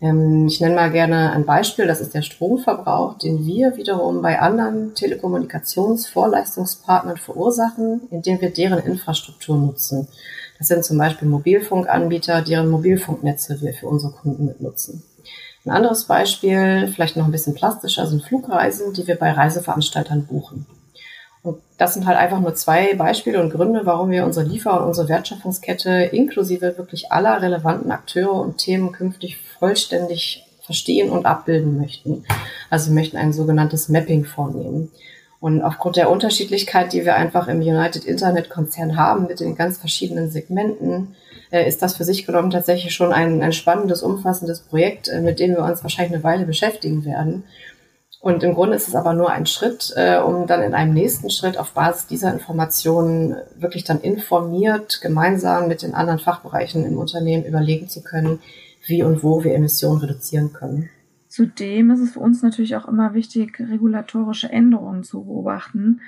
Ähm, 0.04 0.46
ich 0.48 0.60
nenne 0.60 0.76
mal 0.76 0.92
gerne 0.92 1.32
ein 1.32 1.46
Beispiel, 1.46 1.88
das 1.88 2.02
ist 2.02 2.14
der 2.14 2.24
Stromverbrauch, 2.24 3.18
den 3.18 3.46
wir 3.46 3.78
wiederum 3.78 4.22
bei 4.22 4.42
anderen 4.42 4.94
Telekommunikationsvorleistungspartnern 4.96 7.16
verursachen, 7.16 8.02
indem 8.12 8.42
wir 8.42 8.50
deren 8.50 8.80
Infrastruktur 8.80 9.58
nutzen. 9.58 10.10
Das 10.58 10.68
sind 10.68 10.84
zum 10.84 10.98
Beispiel 10.98 11.30
Mobilfunkanbieter, 11.30 12.42
deren 12.42 12.70
Mobilfunknetze 12.70 13.62
wir 13.62 13.74
für 13.74 13.88
unsere 13.88 14.12
Kunden 14.12 14.46
mitnutzen. 14.46 15.04
Ein 15.66 15.72
anderes 15.72 16.04
Beispiel, 16.04 16.90
vielleicht 16.94 17.16
noch 17.16 17.24
ein 17.24 17.32
bisschen 17.32 17.56
plastischer, 17.56 18.06
sind 18.06 18.24
Flugreisen, 18.24 18.92
die 18.92 19.08
wir 19.08 19.16
bei 19.16 19.32
Reiseveranstaltern 19.32 20.26
buchen. 20.26 20.66
Und 21.44 21.58
das 21.78 21.94
sind 21.94 22.08
halt 22.08 22.18
einfach 22.18 22.40
nur 22.40 22.56
zwei 22.56 22.96
Beispiele 22.96 23.42
und 23.42 23.52
Gründe, 23.52 23.82
warum 23.84 24.10
wir 24.10 24.26
unsere 24.26 24.46
Liefer- 24.46 24.80
und 24.80 24.88
unsere 24.88 25.10
Wertschöpfungskette 25.10 26.10
inklusive 26.12 26.78
wirklich 26.78 27.12
aller 27.12 27.42
relevanten 27.42 27.92
Akteure 27.92 28.34
und 28.34 28.58
Themen 28.58 28.94
künftig 28.94 29.38
vollständig 29.60 30.46
verstehen 30.62 31.10
und 31.10 31.26
abbilden 31.26 31.78
möchten. 31.78 32.24
Also 32.70 32.90
wir 32.90 32.96
möchten 32.96 33.18
ein 33.18 33.34
sogenanntes 33.34 33.90
Mapping 33.90 34.24
vornehmen. 34.24 34.90
Und 35.42 35.62
aufgrund 35.62 35.98
der 35.98 36.10
Unterschiedlichkeit, 36.10 36.94
die 36.94 37.04
wir 37.04 37.16
einfach 37.16 37.50
im 37.50 37.60
United 37.60 38.06
Internet 38.06 38.50
Konzern 38.50 38.96
haben 38.96 39.28
mit 39.28 39.42
den 39.42 39.56
ganz 39.56 39.78
verschiedenen 39.78 40.32
Segmenten, 40.32 41.16
äh, 41.52 41.68
ist 41.68 41.82
das 41.82 41.98
für 41.98 42.06
sich 42.06 42.26
genommen 42.26 42.50
tatsächlich 42.50 42.94
schon 42.94 43.12
ein, 43.12 43.42
ein 43.42 43.52
spannendes, 43.52 44.04
umfassendes 44.04 44.62
Projekt, 44.62 45.10
äh, 45.10 45.20
mit 45.20 45.42
dem 45.42 45.52
wir 45.52 45.66
uns 45.66 45.84
wahrscheinlich 45.84 46.14
eine 46.14 46.24
Weile 46.24 46.46
beschäftigen 46.46 47.04
werden. 47.04 47.44
Und 48.24 48.42
im 48.42 48.54
Grunde 48.54 48.78
ist 48.78 48.88
es 48.88 48.96
aber 48.96 49.14
nur 49.14 49.32
ein 49.32 49.46
Schritt, 49.46 49.92
äh, 49.98 50.18
um 50.18 50.48
dann 50.48 50.62
in 50.62 50.74
einem 50.74 50.94
nächsten 50.94 51.30
Schritt 51.30 51.58
auf 51.58 51.74
Basis 51.74 52.08
dieser 52.08 52.32
Informationen 52.32 53.36
wirklich 53.58 53.84
dann 53.84 54.00
informiert 54.00 55.02
gemeinsam 55.02 55.68
mit 55.68 55.82
den 55.82 55.94
anderen 55.94 56.20
Fachbereichen 56.20 56.86
im 56.86 56.98
Unternehmen 56.98 57.44
überlegen 57.44 57.90
zu 57.90 58.02
können, 58.02 58.40
wie 58.88 59.04
und 59.04 59.24
wo 59.24 59.44
wir 59.44 59.54
Emissionen 59.54 60.00
reduzieren 60.00 60.54
können. 60.54 60.90
Zudem 61.28 61.92
ist 61.92 62.00
es 62.00 62.12
für 62.12 62.22
uns 62.22 62.42
natürlich 62.42 62.78
auch 62.78 62.88
immer 62.88 63.14
wichtig, 63.14 63.60
regulatorische 63.60 64.50
Änderungen 64.50 65.04
zu 65.04 65.26
beobachten, 65.26 66.00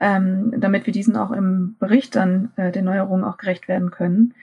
ähm, 0.00 0.52
damit 0.58 0.84
wir 0.84 0.92
diesen 0.92 1.16
auch 1.16 1.30
im 1.30 1.76
Bericht 1.78 2.14
dann 2.14 2.52
äh, 2.56 2.72
den 2.72 2.84
Neuerungen 2.84 3.24
auch 3.24 3.38
gerecht 3.38 3.68
werden 3.68 3.90
können. 3.90 4.34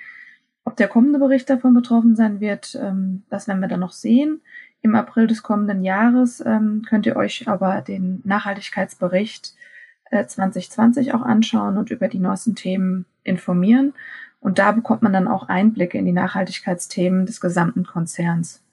Ob 0.63 0.75
der 0.75 0.87
kommende 0.87 1.19
Bericht 1.19 1.51
davon 1.51 1.75
betroffen 1.75 2.15
sein 2.15 2.39
wird, 2.39 2.75
ähm, 2.81 3.21
das 3.29 3.47
werden 3.47 3.61
wir 3.61 3.67
dann 3.67 3.79
noch 3.79 3.91
sehen. 3.91 4.41
Im 4.81 4.95
April 4.95 5.27
des 5.27 5.43
kommenden 5.43 5.83
Jahres 5.83 6.43
ähm, 6.45 6.83
könnt 6.87 7.05
ihr 7.05 7.15
euch 7.15 7.47
aber 7.47 7.81
den 7.81 8.21
Nachhaltigkeitsbericht 8.23 9.53
äh, 10.09 10.25
2020 10.25 11.13
auch 11.13 11.21
anschauen 11.21 11.77
und 11.77 11.91
über 11.91 12.07
die 12.07 12.19
neuesten 12.19 12.55
Themen 12.55 13.05
informieren. 13.23 13.93
Und 14.39 14.57
da 14.57 14.71
bekommt 14.71 15.03
man 15.03 15.13
dann 15.13 15.27
auch 15.27 15.49
Einblicke 15.49 15.99
in 15.99 16.05
die 16.05 16.11
Nachhaltigkeitsthemen 16.11 17.27
des 17.27 17.41
gesamten 17.41 17.85
Konzerns. 17.85 18.63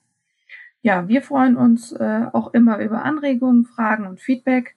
Ja, 0.80 1.08
wir 1.08 1.22
freuen 1.22 1.56
uns 1.56 1.90
äh, 1.92 2.26
auch 2.32 2.54
immer 2.54 2.78
über 2.78 3.04
Anregungen, 3.04 3.66
Fragen 3.66 4.06
und 4.06 4.20
Feedback. 4.20 4.76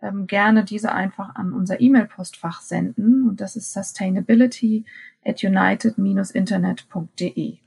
Ähm, 0.00 0.26
gerne 0.26 0.64
diese 0.64 0.92
einfach 0.92 1.34
an 1.34 1.52
unser 1.52 1.80
E-Mail-Postfach 1.80 2.62
senden 2.62 3.28
und 3.28 3.42
das 3.42 3.56
ist 3.56 3.74
sustainability 3.74 4.86
at 5.24 5.44
united-internet.de. 5.44 7.58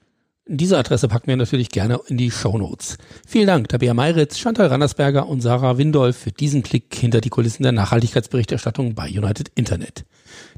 Diese 0.46 0.78
Adresse 0.78 1.08
packen 1.08 1.28
wir 1.28 1.38
natürlich 1.38 1.70
gerne 1.70 2.02
in 2.08 2.18
die 2.18 2.30
Show 2.30 2.58
Notes. 2.58 2.98
Vielen 3.26 3.48
Dank, 3.48 3.70
Tabea 3.70 3.94
Meiritz, 3.94 4.38
Chantal 4.38 4.68
Randersberger 4.68 5.30
und 5.30 5.40
Sarah 5.40 5.78
Windolf 5.78 6.18
für 6.18 6.34
diesen 6.34 6.64
Blick 6.64 6.94
hinter 6.94 7.22
die 7.22 7.30
Kulissen 7.30 7.64
der 7.64 7.72
Nachhaltigkeitsberichterstattung 7.72 8.94
bei 8.94 9.08
United 9.08 9.54
Internet. 9.56 10.04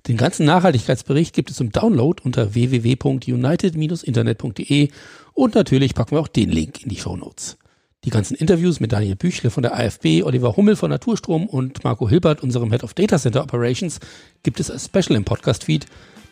Den 0.07 0.17
ganzen 0.17 0.47
Nachhaltigkeitsbericht 0.47 1.35
gibt 1.35 1.51
es 1.51 1.57
zum 1.57 1.71
Download 1.71 2.19
unter 2.23 2.55
www.united-internet.de 2.55 4.89
und 5.33 5.53
natürlich 5.53 5.93
packen 5.93 6.15
wir 6.15 6.19
auch 6.19 6.29
den 6.29 6.49
Link 6.49 6.81
in 6.81 6.89
die 6.89 6.97
Show 6.97 7.15
Notes. 7.15 7.59
Die 8.05 8.09
ganzen 8.09 8.33
Interviews 8.33 8.79
mit 8.79 8.91
Daniel 8.91 9.15
Büchle 9.15 9.51
von 9.51 9.61
der 9.61 9.75
AFB, 9.75 10.23
Oliver 10.23 10.57
Hummel 10.57 10.75
von 10.75 10.89
Naturstrom 10.89 11.45
und 11.45 11.83
Marco 11.83 12.09
Hilbert, 12.09 12.41
unserem 12.41 12.71
Head 12.71 12.83
of 12.83 12.95
Data 12.95 13.19
Center 13.19 13.43
Operations, 13.43 13.99
gibt 14.41 14.59
es 14.59 14.71
als 14.71 14.85
Special 14.85 15.15
im 15.15 15.25
Podcast-Feed 15.25 15.85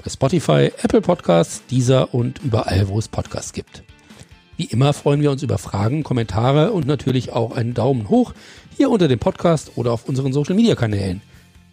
bei 0.04 0.10
Spotify, 0.10 0.72
Apple 0.82 1.02
Podcasts, 1.02 1.64
Deezer 1.70 2.14
und 2.14 2.40
überall, 2.44 2.88
wo 2.88 3.00
es 3.00 3.08
Podcasts 3.08 3.54
gibt. 3.54 3.84
Wie 4.58 4.66
immer 4.66 4.94
freuen 4.94 5.22
wir 5.22 5.32
uns 5.32 5.42
über 5.42 5.58
Fragen, 5.58 6.04
Kommentare 6.04 6.72
und 6.72 6.86
natürlich 6.86 7.32
auch 7.32 7.56
einen 7.56 7.74
Daumen 7.74 8.10
hoch 8.10 8.34
hier 8.76 8.90
unter 8.90 9.08
dem 9.08 9.20
Podcast 9.20 9.72
oder 9.76 9.92
auf 9.92 10.08
unseren 10.08 10.34
Social 10.34 10.56
Media 10.56 10.76
Kanälen. 10.76 11.22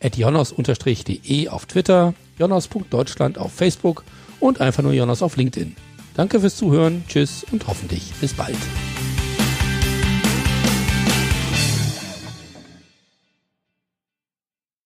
At 0.03 0.17
jonas-de 0.17 1.49
auf 1.49 1.67
Twitter, 1.67 2.15
jonas.deutschland 2.39 3.37
auf 3.37 3.53
Facebook 3.53 4.05
und 4.39 4.61
einfach 4.61 4.83
nur 4.83 4.93
Jonas 4.93 5.23
auf 5.23 5.37
LinkedIn. 5.37 5.77
Danke 6.15 6.41
fürs 6.41 6.57
Zuhören, 6.57 7.05
tschüss 7.07 7.45
und 7.51 7.67
hoffentlich 7.67 8.13
bis 8.21 8.33
bald. 8.33 8.57